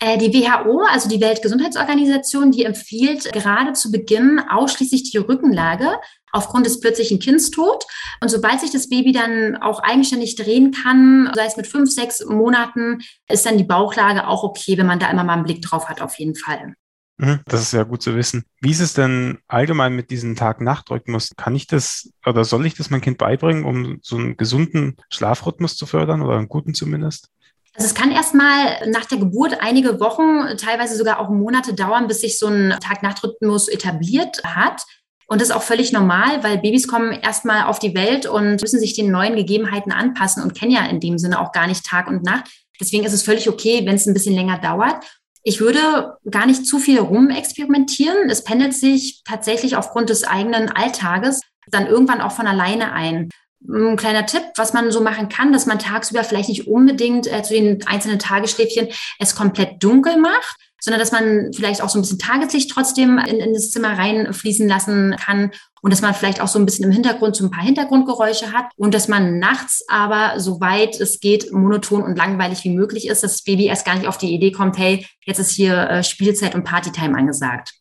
Äh, 0.00 0.16
die 0.18 0.32
WHO, 0.32 0.82
also 0.88 1.08
die 1.08 1.20
Weltgesundheitsorganisation, 1.20 2.52
die 2.52 2.64
empfiehlt 2.64 3.32
gerade 3.32 3.72
zu 3.72 3.90
Beginn 3.90 4.40
ausschließlich 4.48 5.10
die 5.10 5.18
Rückenlage 5.18 5.98
aufgrund 6.30 6.66
des 6.66 6.80
plötzlichen 6.80 7.18
Kindstod. 7.18 7.84
Und 8.20 8.28
sobald 8.28 8.60
sich 8.60 8.70
das 8.70 8.88
Baby 8.88 9.12
dann 9.12 9.56
auch 9.56 9.80
eigenständig 9.82 10.36
drehen 10.36 10.72
kann, 10.72 11.30
sei 11.34 11.46
es 11.46 11.56
mit 11.56 11.66
fünf, 11.66 11.90
sechs 11.90 12.24
Monaten, 12.24 13.00
ist 13.28 13.44
dann 13.44 13.58
die 13.58 13.64
Bauchlage 13.64 14.28
auch 14.28 14.44
okay, 14.44 14.78
wenn 14.78 14.86
man 14.86 15.00
da 15.00 15.10
immer 15.10 15.24
mal 15.24 15.34
einen 15.34 15.44
Blick 15.44 15.62
drauf 15.62 15.88
hat, 15.88 16.00
auf 16.00 16.18
jeden 16.18 16.36
Fall. 16.36 16.74
Mhm, 17.16 17.40
das 17.46 17.62
ist 17.62 17.72
ja 17.72 17.82
gut 17.82 18.00
zu 18.00 18.14
wissen. 18.14 18.44
Wie 18.60 18.70
ist 18.70 18.80
es 18.80 18.94
denn 18.94 19.38
allgemein 19.48 19.96
mit 19.96 20.10
diesem 20.10 20.36
Tag-Nacht-Rhythmus? 20.36 21.32
Kann 21.36 21.56
ich 21.56 21.66
das 21.66 22.12
oder 22.24 22.44
soll 22.44 22.64
ich 22.66 22.74
das 22.74 22.90
meinem 22.90 23.00
Kind 23.00 23.18
beibringen, 23.18 23.64
um 23.64 23.98
so 24.02 24.16
einen 24.16 24.36
gesunden 24.36 24.96
Schlafrhythmus 25.10 25.76
zu 25.76 25.86
fördern 25.86 26.22
oder 26.22 26.36
einen 26.36 26.48
guten 26.48 26.74
zumindest? 26.74 27.30
Also 27.74 27.86
es 27.86 27.94
kann 27.94 28.10
erstmal 28.10 28.88
nach 28.88 29.04
der 29.04 29.18
Geburt 29.18 29.58
einige 29.60 30.00
Wochen, 30.00 30.56
teilweise 30.56 30.96
sogar 30.96 31.20
auch 31.20 31.28
Monate 31.28 31.74
dauern, 31.74 32.08
bis 32.08 32.20
sich 32.20 32.38
so 32.38 32.48
ein 32.48 32.74
Tag-Nacht-Rhythmus 32.80 33.68
etabliert 33.68 34.42
hat. 34.44 34.82
Und 35.28 35.40
das 35.40 35.50
ist 35.50 35.54
auch 35.54 35.62
völlig 35.62 35.92
normal, 35.92 36.42
weil 36.42 36.58
Babys 36.58 36.88
kommen 36.88 37.12
erstmal 37.12 37.64
auf 37.64 37.78
die 37.78 37.94
Welt 37.94 38.26
und 38.26 38.62
müssen 38.62 38.80
sich 38.80 38.94
den 38.94 39.10
neuen 39.10 39.36
Gegebenheiten 39.36 39.92
anpassen 39.92 40.42
und 40.42 40.54
kennen 40.54 40.72
ja 40.72 40.86
in 40.86 41.00
dem 41.00 41.18
Sinne 41.18 41.40
auch 41.40 41.52
gar 41.52 41.66
nicht 41.66 41.84
Tag 41.84 42.08
und 42.08 42.24
Nacht. 42.24 42.50
Deswegen 42.80 43.04
ist 43.04 43.12
es 43.12 43.22
völlig 43.22 43.48
okay, 43.48 43.82
wenn 43.84 43.96
es 43.96 44.06
ein 44.06 44.14
bisschen 44.14 44.34
länger 44.34 44.58
dauert. 44.58 45.04
Ich 45.42 45.60
würde 45.60 46.16
gar 46.30 46.46
nicht 46.46 46.66
zu 46.66 46.78
viel 46.78 46.98
rumexperimentieren. 46.98 48.30
Es 48.30 48.42
pendelt 48.42 48.74
sich 48.74 49.22
tatsächlich 49.24 49.76
aufgrund 49.76 50.08
des 50.10 50.24
eigenen 50.24 50.70
Alltages 50.70 51.42
dann 51.70 51.86
irgendwann 51.86 52.20
auch 52.20 52.32
von 52.32 52.46
alleine 52.46 52.92
ein. 52.92 53.28
Ein 53.66 53.96
kleiner 53.96 54.24
Tipp, 54.24 54.42
was 54.56 54.72
man 54.72 54.90
so 54.92 55.00
machen 55.00 55.28
kann, 55.28 55.52
dass 55.52 55.66
man 55.66 55.78
tagsüber 55.78 56.22
vielleicht 56.24 56.48
nicht 56.48 56.68
unbedingt 56.68 57.26
äh, 57.26 57.42
zu 57.42 57.54
den 57.54 57.84
einzelnen 57.86 58.18
Tagesschläfchen 58.18 58.88
es 59.18 59.34
komplett 59.34 59.82
dunkel 59.82 60.16
macht, 60.16 60.56
sondern 60.80 61.00
dass 61.00 61.12
man 61.12 61.52
vielleicht 61.52 61.82
auch 61.82 61.88
so 61.88 61.98
ein 61.98 62.02
bisschen 62.02 62.18
Tageslicht 62.18 62.70
trotzdem 62.70 63.18
in, 63.18 63.40
in 63.40 63.52
das 63.52 63.70
Zimmer 63.70 63.98
reinfließen 63.98 64.68
lassen 64.68 65.16
kann 65.16 65.50
und 65.82 65.92
dass 65.92 66.02
man 66.02 66.14
vielleicht 66.14 66.40
auch 66.40 66.48
so 66.48 66.58
ein 66.58 66.66
bisschen 66.66 66.84
im 66.84 66.92
Hintergrund 66.92 67.36
so 67.36 67.44
ein 67.44 67.50
paar 67.50 67.64
Hintergrundgeräusche 67.64 68.52
hat 68.52 68.66
und 68.76 68.94
dass 68.94 69.08
man 69.08 69.38
nachts 69.38 69.84
aber, 69.88 70.38
soweit 70.38 70.98
es 71.00 71.20
geht, 71.20 71.52
monoton 71.52 72.02
und 72.02 72.16
langweilig 72.16 72.64
wie 72.64 72.70
möglich 72.70 73.08
ist, 73.08 73.22
dass 73.22 73.32
das 73.32 73.42
Baby 73.42 73.66
erst 73.66 73.86
gar 73.86 73.96
nicht 73.96 74.06
auf 74.06 74.18
die 74.18 74.32
Idee 74.32 74.52
kommt, 74.52 74.78
hey, 74.78 75.06
jetzt 75.24 75.38
ist 75.38 75.50
hier 75.50 75.74
äh, 75.90 76.04
Spielzeit 76.04 76.54
und 76.54 76.64
Partytime 76.64 77.16
angesagt. 77.16 77.74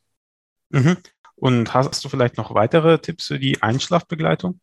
Mhm. 0.69 0.97
Und 1.35 1.73
hast 1.73 2.03
du 2.03 2.09
vielleicht 2.09 2.37
noch 2.37 2.55
weitere 2.55 2.97
Tipps 2.97 3.27
für 3.27 3.37
die 3.37 3.61
Einschlafbegleitung? 3.61 4.59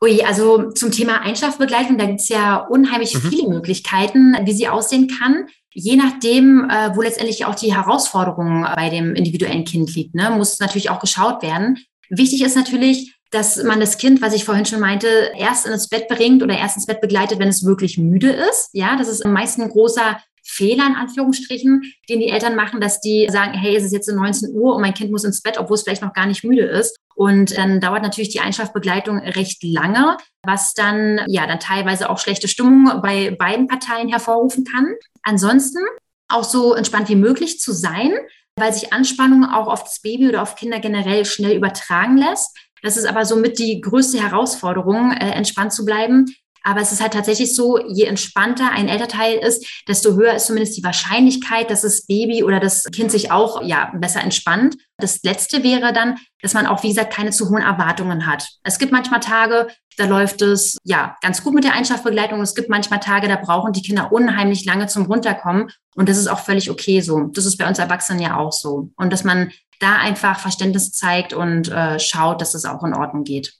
Ui, 0.00 0.22
also 0.22 0.70
zum 0.70 0.92
Thema 0.92 1.22
Einschlafbegleitung, 1.22 1.98
da 1.98 2.06
gibt 2.06 2.20
es 2.20 2.28
ja 2.28 2.56
unheimlich 2.56 3.14
mhm. 3.14 3.28
viele 3.28 3.48
Möglichkeiten, 3.48 4.36
wie 4.44 4.52
sie 4.52 4.68
aussehen 4.68 5.08
kann. 5.08 5.46
Je 5.72 5.96
nachdem, 5.96 6.70
äh, 6.70 6.94
wo 6.94 7.02
letztendlich 7.02 7.44
auch 7.44 7.54
die 7.54 7.74
Herausforderung 7.74 8.66
bei 8.76 8.90
dem 8.90 9.14
individuellen 9.14 9.64
Kind 9.64 9.94
liegt, 9.94 10.14
ne, 10.14 10.30
muss 10.30 10.60
natürlich 10.60 10.90
auch 10.90 11.00
geschaut 11.00 11.42
werden. 11.42 11.78
Wichtig 12.10 12.42
ist 12.42 12.56
natürlich, 12.56 13.14
dass 13.30 13.62
man 13.62 13.80
das 13.80 13.98
Kind, 13.98 14.22
was 14.22 14.34
ich 14.34 14.44
vorhin 14.44 14.64
schon 14.64 14.80
meinte, 14.80 15.08
erst 15.36 15.66
ins 15.66 15.88
Bett 15.88 16.08
bringt 16.08 16.42
oder 16.42 16.56
erst 16.56 16.76
ins 16.76 16.86
Bett 16.86 17.00
begleitet, 17.00 17.38
wenn 17.38 17.48
es 17.48 17.64
wirklich 17.64 17.98
müde 17.98 18.30
ist. 18.30 18.70
Ja, 18.72 18.96
das 18.96 19.08
ist 19.08 19.24
am 19.24 19.32
meisten 19.32 19.62
ein 19.62 19.68
großer 19.68 20.18
Fehler 20.42 20.86
in 20.86 20.94
Anführungsstrichen, 20.94 21.82
den 22.08 22.20
die 22.20 22.28
Eltern 22.28 22.56
machen, 22.56 22.80
dass 22.80 23.00
die 23.00 23.28
sagen, 23.30 23.52
hey, 23.52 23.76
es 23.76 23.84
ist 23.84 23.92
jetzt 23.92 24.08
19 24.08 24.54
Uhr 24.54 24.74
und 24.74 24.80
mein 24.80 24.94
Kind 24.94 25.10
muss 25.10 25.24
ins 25.24 25.42
Bett, 25.42 25.58
obwohl 25.58 25.74
es 25.74 25.82
vielleicht 25.82 26.00
noch 26.00 26.14
gar 26.14 26.26
nicht 26.26 26.42
müde 26.42 26.62
ist. 26.62 26.96
Und 27.18 27.58
dann 27.58 27.80
dauert 27.80 28.04
natürlich 28.04 28.28
die 28.28 28.38
Einschlafbegleitung 28.38 29.18
recht 29.18 29.64
lange, 29.64 30.16
was 30.44 30.74
dann 30.74 31.20
ja 31.26 31.48
dann 31.48 31.58
teilweise 31.58 32.10
auch 32.10 32.20
schlechte 32.20 32.46
Stimmung 32.46 33.02
bei 33.02 33.34
beiden 33.36 33.66
Parteien 33.66 34.08
hervorrufen 34.08 34.64
kann. 34.64 34.94
Ansonsten 35.24 35.80
auch 36.28 36.44
so 36.44 36.74
entspannt 36.74 37.08
wie 37.08 37.16
möglich 37.16 37.58
zu 37.58 37.72
sein, 37.72 38.12
weil 38.54 38.72
sich 38.72 38.92
Anspannung 38.92 39.44
auch 39.44 39.66
auf 39.66 39.82
das 39.82 40.00
Baby 40.00 40.28
oder 40.28 40.42
auf 40.42 40.54
Kinder 40.54 40.78
generell 40.78 41.24
schnell 41.24 41.56
übertragen 41.56 42.18
lässt. 42.18 42.56
Das 42.84 42.96
ist 42.96 43.06
aber 43.06 43.24
somit 43.24 43.58
die 43.58 43.80
größte 43.80 44.22
Herausforderung, 44.22 45.10
äh, 45.10 45.30
entspannt 45.30 45.72
zu 45.72 45.84
bleiben, 45.84 46.26
aber 46.62 46.80
es 46.80 46.92
ist 46.92 47.00
halt 47.00 47.12
tatsächlich 47.12 47.54
so, 47.54 47.78
je 47.86 48.04
entspannter 48.04 48.70
ein 48.70 48.88
Elternteil 48.88 49.38
ist, 49.38 49.66
desto 49.88 50.14
höher 50.14 50.34
ist 50.34 50.46
zumindest 50.46 50.76
die 50.76 50.84
Wahrscheinlichkeit, 50.84 51.70
dass 51.70 51.82
das 51.82 52.06
Baby 52.06 52.44
oder 52.44 52.60
das 52.60 52.84
Kind 52.92 53.10
sich 53.10 53.30
auch 53.30 53.62
ja 53.62 53.92
besser 53.94 54.20
entspannt. 54.20 54.76
Das 54.98 55.22
letzte 55.22 55.62
wäre 55.62 55.92
dann, 55.92 56.16
dass 56.42 56.54
man 56.54 56.66
auch, 56.66 56.82
wie 56.82 56.88
gesagt, 56.88 57.12
keine 57.12 57.30
zu 57.30 57.48
hohen 57.48 57.62
Erwartungen 57.62 58.26
hat. 58.26 58.48
Es 58.62 58.78
gibt 58.78 58.92
manchmal 58.92 59.20
Tage, 59.20 59.68
da 59.96 60.06
läuft 60.06 60.42
es 60.42 60.78
ja 60.84 61.16
ganz 61.22 61.42
gut 61.42 61.54
mit 61.54 61.64
der 61.64 61.74
Einschlafbegleitung. 61.74 62.40
Es 62.40 62.54
gibt 62.54 62.68
manchmal 62.68 63.00
Tage, 63.00 63.28
da 63.28 63.36
brauchen 63.36 63.72
die 63.72 63.82
Kinder 63.82 64.12
unheimlich 64.12 64.64
lange 64.64 64.86
zum 64.86 65.06
Runterkommen. 65.06 65.70
Und 65.96 66.08
das 66.08 66.18
ist 66.18 66.28
auch 66.28 66.38
völlig 66.38 66.70
okay 66.70 67.00
so. 67.00 67.24
Das 67.32 67.46
ist 67.46 67.56
bei 67.56 67.68
uns 67.68 67.80
Erwachsenen 67.80 68.20
ja 68.20 68.36
auch 68.36 68.52
so. 68.52 68.90
Und 68.96 69.12
dass 69.12 69.24
man 69.24 69.50
da 69.80 69.96
einfach 69.96 70.38
Verständnis 70.38 70.92
zeigt 70.92 71.32
und 71.32 71.68
äh, 71.68 71.98
schaut, 71.98 72.40
dass 72.40 72.54
es 72.54 72.62
das 72.62 72.72
auch 72.72 72.84
in 72.84 72.94
Ordnung 72.94 73.24
geht. 73.24 73.54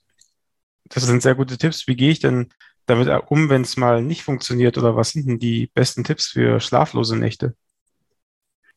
Das 0.88 1.04
sind 1.04 1.22
sehr 1.22 1.34
gute 1.34 1.58
Tipps. 1.58 1.86
Wie 1.86 1.96
gehe 1.96 2.10
ich 2.10 2.20
denn 2.20 2.48
damit 2.88 3.08
um, 3.28 3.48
wenn 3.50 3.62
es 3.62 3.76
mal 3.76 4.02
nicht 4.02 4.22
funktioniert? 4.22 4.78
Oder 4.78 4.96
was 4.96 5.10
sind 5.10 5.28
denn 5.28 5.38
die 5.38 5.70
besten 5.74 6.04
Tipps 6.04 6.26
für 6.26 6.60
schlaflose 6.60 7.16
Nächte? 7.16 7.54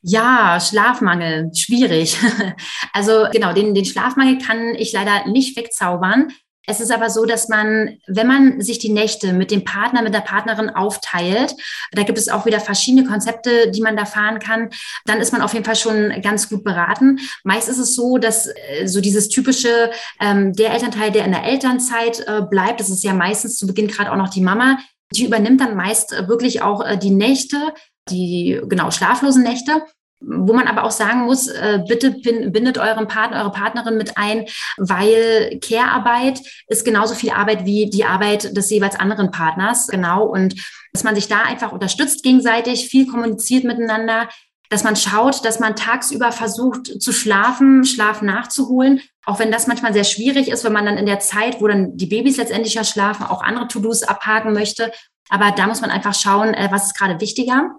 Ja, 0.04 0.60
Schlafmangel, 0.60 1.52
schwierig. 1.56 2.18
Also 2.94 3.28
genau, 3.32 3.54
den, 3.54 3.74
den 3.74 3.86
Schlafmangel 3.86 4.38
kann 4.40 4.76
ich 4.76 4.92
leider 4.92 5.28
nicht 5.28 5.56
wegzaubern. 5.56 6.30
Es 6.68 6.80
ist 6.80 6.92
aber 6.92 7.10
so, 7.10 7.26
dass 7.26 7.50
man, 7.50 7.98
wenn 8.08 8.28
man 8.28 8.62
sich 8.62 8.78
die 8.78 8.92
Nächte 8.92 9.34
mit 9.34 9.50
dem 9.50 9.64
Partner, 9.64 10.04
mit 10.04 10.14
der 10.14 10.22
Partnerin 10.22 10.70
aufteilt, 10.70 11.56
da 11.92 12.04
gibt 12.04 12.18
es 12.20 12.30
auch 12.30 12.46
wieder 12.46 12.60
verschiedene 12.60 13.08
Konzepte, 13.08 13.72
die 13.72 13.82
man 13.82 13.98
da 13.98 14.06
fahren 14.06 14.40
kann, 14.40 14.70
dann 15.06 15.20
ist 15.20 15.32
man 15.32 15.42
auf 15.42 15.54
jeden 15.54 15.66
Fall 15.66 15.76
schon 15.76 16.14
ganz 16.22 16.50
gut 16.50 16.64
beraten. 16.64 17.20
Meist 17.44 17.68
ist 17.68 17.80
es 17.80 17.96
so, 17.96 18.18
dass 18.18 18.48
äh, 18.48 18.86
so 18.86 19.02
dieses 19.02 19.30
typische, 19.30 19.92
ähm, 20.20 20.54
der 20.54 20.72
Elternteil, 20.74 21.12
der 21.12 21.26
in 21.26 21.32
der 21.32 21.44
Elternzeit 21.44 22.20
äh, 22.28 22.42
bleibt, 22.42 22.80
das 22.80 22.90
ist 22.90 23.04
ja 23.04 23.14
meistens 23.14 23.58
zu 23.58 23.66
Beginn 23.66 23.88
gerade 23.88 24.12
auch 24.12 24.18
noch 24.18 24.30
die 24.30 24.42
Mama, 24.42 24.78
die 25.14 25.26
übernimmt 25.26 25.62
dann 25.62 25.76
meist 25.76 26.14
äh, 26.14 26.28
wirklich 26.28 26.62
auch 26.62 26.86
äh, 26.86 26.98
die 26.98 27.12
Nächte, 27.12 27.74
die 28.10 28.62
genau 28.68 28.92
schlaflosen 28.92 29.44
Nächte 29.44 29.84
wo 30.22 30.54
man 30.54 30.68
aber 30.68 30.84
auch 30.84 30.92
sagen 30.92 31.22
muss, 31.22 31.48
äh, 31.48 31.80
bitte 31.88 32.12
bindet 32.12 32.78
euren 32.78 33.08
Partner, 33.08 33.42
eure 33.42 33.52
Partnerin 33.52 33.98
mit 33.98 34.18
ein, 34.18 34.46
weil 34.78 35.60
Care-Arbeit 35.60 36.42
ist 36.68 36.86
genauso 36.86 37.16
viel 37.16 37.32
Arbeit 37.32 37.66
wie 37.66 37.90
die 37.90 38.06
Arbeit 38.06 38.56
des 38.56 38.70
jeweils 38.70 39.00
anderen 39.00 39.32
Partners. 39.32 39.88
Genau. 39.88 40.26
Und 40.26 40.56
dass 40.94 41.04
man 41.04 41.16
sich 41.16 41.28
da 41.28 41.42
einfach 41.44 41.72
unterstützt 41.72 42.24
gegenseitig, 42.24 42.88
viel 42.88 43.08
kommuniziert 43.08 43.64
miteinander, 43.64 44.30
dass 44.70 44.84
man 44.84 44.96
schaut, 44.96 45.44
dass 45.44 45.60
man 45.60 45.76
tagsüber 45.76 46.32
versucht 46.32 47.02
zu 47.02 47.12
schlafen, 47.12 47.84
Schlaf 47.84 48.22
nachzuholen, 48.22 49.02
auch 49.26 49.38
wenn 49.38 49.52
das 49.52 49.68
manchmal 49.68 49.94
sehr 49.94 50.06
schwierig 50.06 50.48
ist, 50.48 50.64
wenn 50.64 50.72
man 50.72 50.86
dann 50.86 50.98
in 50.98 51.06
der 51.06 51.20
Zeit, 51.20 51.60
wo 51.60 51.68
dann 51.68 51.98
die 51.98 52.06
Babys 52.06 52.38
letztendlich 52.38 52.76
ja 52.76 52.86
schlafen, 52.86 53.26
auch 53.26 53.44
andere 53.44 53.68
To-Dos 53.68 54.04
abhaken 54.04 54.54
möchte. 54.54 54.92
Aber 55.30 55.52
da 55.52 55.68
muss 55.68 55.82
man 55.82 55.92
einfach 55.92 56.14
schauen, 56.14 56.54
äh, 56.54 56.70
was 56.72 56.88
ist 56.88 56.98
gerade 56.98 57.20
wichtiger. 57.20 57.72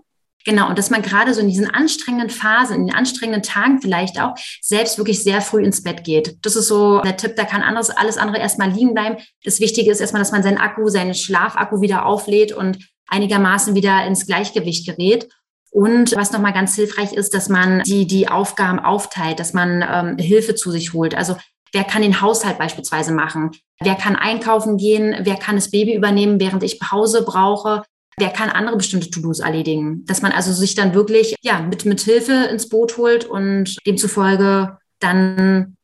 Genau, 0.45 0.69
und 0.69 0.79
dass 0.79 0.91
man 0.91 1.03
gerade 1.03 1.35
so 1.35 1.41
in 1.41 1.49
diesen 1.49 1.71
anstrengenden 1.71 2.31
Phasen, 2.31 2.77
in 2.77 2.87
den 2.87 2.95
anstrengenden 2.95 3.43
Tagen 3.43 3.81
vielleicht 3.81 4.21
auch 4.21 4.35
selbst 4.61 4.99
wirklich 4.99 5.23
sehr 5.23 5.41
früh 5.41 5.63
ins 5.63 5.83
Bett 5.83 6.05
geht. 6.05 6.37
Das 6.43 6.57
ist 6.57 6.69
so 6.69 7.01
der 7.01 7.17
Tipp, 7.17 7.37
da 7.37 7.45
kann 7.45 7.63
anderes, 7.63 7.91
alles 7.91 8.19
andere 8.19 8.39
erstmal 8.39 8.71
liegen 8.71 8.95
bleiben. 8.95 9.17
Das 9.45 9.61
Wichtige 9.61 9.91
ist 9.91 10.01
erstmal, 10.01 10.21
dass 10.21 10.33
man 10.33 10.43
seinen 10.43 10.59
Akku, 10.59 10.89
seinen 10.89 11.15
Schlafakku 11.15 11.81
wieder 11.81 12.07
auflädt 12.07 12.53
und 12.53 12.79
einigermaßen 13.07 13.75
wieder 13.75 14.05
ins 14.05 14.27
Gleichgewicht 14.27 14.87
gerät. 14.87 15.29
Und 15.71 16.15
was 16.17 16.33
nochmal 16.33 16.53
ganz 16.53 16.75
hilfreich 16.75 17.13
ist, 17.13 17.33
dass 17.33 17.49
man 17.49 17.83
die, 17.85 18.07
die 18.07 18.29
Aufgaben 18.29 18.79
aufteilt, 18.79 19.41
dass 19.41 19.55
man 19.55 19.83
ähm, 19.89 20.19
Hilfe 20.19 20.55
zu 20.55 20.71
sich 20.71 20.93
holt. 20.93 21.15
Also 21.15 21.37
wer 21.73 21.85
kann 21.85 22.03
den 22.03 22.21
Haushalt 22.21 22.59
beispielsweise 22.59 23.13
machen? 23.13 23.53
Wer 23.81 23.95
kann 23.95 24.17
einkaufen 24.17 24.77
gehen? 24.77 25.17
Wer 25.21 25.37
kann 25.37 25.55
das 25.55 25.71
Baby 25.71 25.95
übernehmen, 25.95 26.41
während 26.41 26.63
ich 26.63 26.79
Pause 26.79 27.25
brauche? 27.25 27.85
Wer 28.19 28.31
kann 28.31 28.51
andere 28.51 28.77
bestimmte 28.77 29.11
To-Dos 29.11 29.41
erledigen? 29.41 30.05
Dass 30.05 30.23
man 30.23 30.33
also 30.33 30.53
sich 30.53 30.75
dann 30.75 30.95
wirklich 30.95 31.35
ja, 31.41 31.61
mit, 31.61 31.85
mit 31.85 32.01
Hilfe 32.01 32.49
ins 32.51 32.69
Boot 32.69 32.97
holt 32.97 33.25
und 33.25 33.77
demzufolge 33.87 34.79
dann 34.99 35.77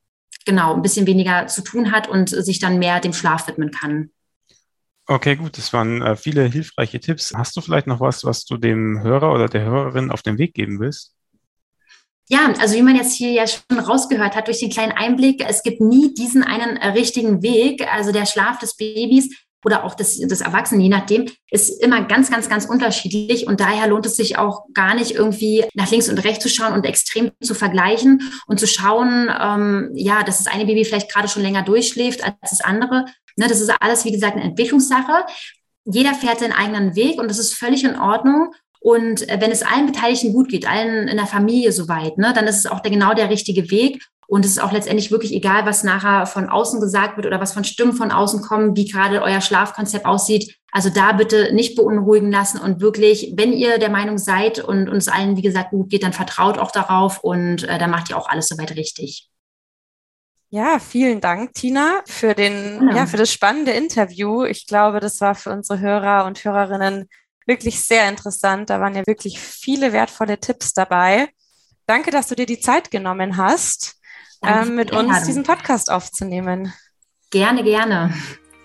genau 0.45 0.75
ein 0.75 0.83
bisschen 0.83 1.07
weniger 1.07 1.47
zu 1.47 1.63
tun 1.63 1.93
hat 1.93 2.09
und 2.09 2.31
sich 2.31 2.59
dann 2.59 2.79
mehr 2.79 3.01
dem 3.01 3.13
Schlaf 3.13 3.49
widmen 3.49 3.71
kann. 3.71 4.11
Okay, 5.07 5.37
gut, 5.37 5.57
das 5.57 5.73
waren 5.73 6.03
äh, 6.03 6.17
viele 6.17 6.45
hilfreiche 6.45 7.01
Tipps. 7.01 7.33
Hast 7.35 7.57
du 7.57 7.63
vielleicht 7.63 7.87
noch 7.87 8.01
was, 8.01 8.25
was 8.25 8.45
du 8.45 8.59
dem 8.59 9.03
Hörer 9.03 9.33
oder 9.33 9.49
der 9.49 9.65
Hörerin 9.65 10.11
auf 10.11 10.23
den 10.23 10.37
Weg 10.37 10.53
geben 10.53 10.81
willst? 10.81 11.15
Ja, 12.29 12.53
also 12.61 12.77
wie 12.77 12.83
man 12.83 12.95
jetzt 12.95 13.15
hier 13.15 13.31
ja 13.31 13.47
schon 13.47 13.79
rausgehört 13.79 14.37
hat 14.37 14.49
durch 14.49 14.61
den 14.61 14.69
kleinen 14.69 14.93
Einblick, 14.93 15.43
es 15.49 15.63
gibt 15.63 15.81
nie 15.81 16.13
diesen 16.13 16.43
einen 16.43 16.77
äh, 16.77 16.89
richtigen 16.89 17.43
Weg. 17.43 17.87
Also 17.91 18.13
der 18.13 18.27
Schlaf 18.27 18.59
des 18.59 18.77
Babys 18.77 19.35
oder 19.65 19.85
auch 19.85 19.95
des, 19.95 20.19
des 20.19 20.41
Erwachsenen, 20.41 20.81
je 20.81 20.89
nachdem, 20.89 21.27
ist 21.51 21.83
immer 21.83 22.05
ganz, 22.05 22.31
ganz, 22.31 22.49
ganz 22.49 22.65
unterschiedlich. 22.65 23.47
Und 23.47 23.61
daher 23.61 23.89
lohnt 23.89 24.07
es 24.07 24.17
sich 24.17 24.39
auch 24.39 24.67
gar 24.73 24.95
nicht 24.95 25.13
irgendwie 25.13 25.65
nach 25.75 25.91
links 25.91 26.09
und 26.09 26.19
rechts 26.25 26.43
zu 26.43 26.49
schauen 26.49 26.75
und 26.75 26.85
extrem 26.85 27.33
zu 27.43 27.55
vergleichen 27.55 28.23
und 28.47 28.61
zu 28.61 28.67
schauen, 28.67 29.31
ähm, 29.41 29.91
ja, 29.95 30.23
dass 30.23 30.39
das 30.39 30.53
eine 30.53 30.67
Baby 30.67 30.85
vielleicht 30.85 31.13
gerade 31.13 31.29
schon 31.29 31.43
länger 31.43 31.63
durchschläft 31.63 32.23
als 32.23 32.51
das 32.51 32.61
andere. 32.61 33.05
Ne, 33.37 33.47
das 33.49 33.61
ist 33.61 33.71
alles, 33.81 34.05
wie 34.05 34.13
gesagt, 34.13 34.37
eine 34.37 34.45
Entwicklungssache. 34.45 35.25
Jeder 35.85 36.15
fährt 36.15 36.41
seinen 36.41 36.53
eigenen 36.53 36.95
Weg 36.95 37.21
und 37.21 37.29
das 37.29 37.39
ist 37.39 37.55
völlig 37.55 37.85
in 37.85 37.99
Ordnung. 37.99 38.53
Und 38.81 39.29
äh, 39.29 39.41
wenn 39.41 39.51
es 39.51 39.63
allen 39.63 39.87
Beteiligten 39.87 40.33
gut 40.33 40.49
geht, 40.49 40.69
allen 40.69 41.09
in 41.09 41.17
der 41.17 41.27
Familie 41.27 41.73
soweit, 41.73 42.17
ne, 42.19 42.33
dann 42.35 42.47
ist 42.47 42.59
es 42.59 42.67
auch 42.67 42.81
der, 42.81 42.93
genau 42.93 43.15
der 43.15 43.31
richtige 43.31 43.71
Weg. 43.71 44.05
Und 44.29 44.45
es 44.45 44.53
ist 44.53 44.59
auch 44.59 44.73
letztendlich 44.73 45.11
wirklich 45.11 45.33
egal, 45.33 45.65
was 45.65 45.85
nachher 45.85 46.27
von 46.27 46.51
außen 46.51 46.81
gesagt 46.81 47.17
wird 47.17 47.27
oder 47.27 47.41
was 47.41 47.55
von 47.55 47.65
Stimmen 47.65 47.95
von 47.95 48.13
außen 48.13 48.43
kommen, 48.43 48.77
wie 48.77 48.85
gerade 48.85 49.23
euer 49.23 49.41
Schlafkonzept 49.41 50.05
aussieht. 50.05 50.55
Also 50.71 50.91
da 50.91 51.13
bitte 51.13 51.55
nicht 51.55 51.77
beunruhigen 51.77 52.31
lassen 52.31 52.61
und 52.61 52.83
wirklich, 52.83 53.33
wenn 53.37 53.55
ihr 53.55 53.79
der 53.79 53.89
Meinung 53.89 54.19
seid 54.19 54.59
und 54.59 54.91
uns 54.91 55.09
allen, 55.09 55.39
wie 55.39 55.43
gesagt, 55.43 55.71
gut 55.71 55.89
geht, 55.89 56.03
dann 56.03 56.13
vertraut 56.13 56.59
auch 56.59 56.71
darauf 56.71 57.25
und 57.25 57.65
äh, 57.65 57.79
dann 57.79 57.91
macht 57.91 58.11
ihr 58.11 58.19
auch 58.19 58.29
alles 58.29 58.49
soweit 58.49 58.77
richtig. 58.77 59.31
Ja, 60.51 60.79
vielen 60.79 61.23
Dank, 61.23 61.55
Tina, 61.55 62.03
für 62.07 62.35
den, 62.35 62.87
ja. 62.89 62.97
ja, 62.97 63.07
für 63.07 63.17
das 63.17 63.33
spannende 63.33 63.73
Interview. 63.73 64.45
Ich 64.45 64.67
glaube, 64.67 65.01
das 65.01 65.23
war 65.23 65.35
für 65.35 65.51
unsere 65.51 65.81
Hörer 65.81 66.27
und 66.27 66.45
Hörerinnen 66.45 67.09
wirklich 67.47 67.81
sehr 67.81 68.07
interessant. 68.11 68.69
Da 68.69 68.79
waren 68.79 68.95
ja 68.95 69.07
wirklich 69.07 69.41
viele 69.41 69.95
wertvolle 69.95 70.39
Tipps 70.39 70.75
dabei. 70.75 71.29
Danke, 71.87 72.11
dass 72.11 72.29
du 72.29 72.35
dir 72.35 72.45
die 72.45 72.61
Zeit 72.61 72.91
genommen 72.91 73.39
hast 73.39 73.98
ähm, 74.43 74.75
mit 74.75 74.93
uns 74.93 75.25
diesen 75.25 75.43
Podcast 75.43 75.91
aufzunehmen. 75.91 76.73
Gerne, 77.31 77.63
gerne. 77.63 78.13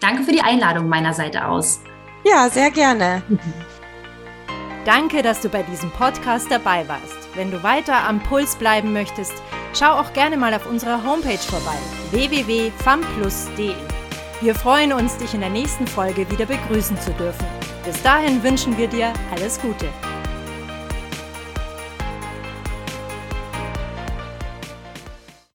Danke 0.01 0.23
für 0.23 0.31
die 0.31 0.41
Einladung 0.41 0.89
meiner 0.89 1.13
Seite 1.13 1.47
aus. 1.47 1.79
Ja, 2.25 2.49
sehr 2.49 2.71
gerne. 2.71 3.23
Danke, 4.85 5.21
dass 5.21 5.39
du 5.39 5.49
bei 5.49 5.63
diesem 5.63 5.91
Podcast 5.91 6.51
dabei 6.51 6.87
warst. 6.87 7.15
Wenn 7.35 7.51
du 7.51 7.63
weiter 7.63 8.07
am 8.07 8.21
Puls 8.21 8.55
bleiben 8.55 8.91
möchtest, 8.91 9.33
schau 9.73 9.93
auch 9.93 10.11
gerne 10.13 10.35
mal 10.37 10.53
auf 10.53 10.65
unserer 10.65 11.03
Homepage 11.03 11.37
vorbei 11.37 11.77
www.famplus.de. 12.11 13.75
Wir 14.41 14.55
freuen 14.55 14.91
uns, 14.91 15.17
dich 15.17 15.33
in 15.33 15.39
der 15.39 15.49
nächsten 15.49 15.87
Folge 15.87 16.29
wieder 16.29 16.45
begrüßen 16.45 16.99
zu 16.99 17.11
dürfen. 17.13 17.45
Bis 17.85 18.01
dahin 18.01 18.43
wünschen 18.43 18.77
wir 18.77 18.87
dir 18.87 19.13
alles 19.31 19.59
Gute. 19.61 19.87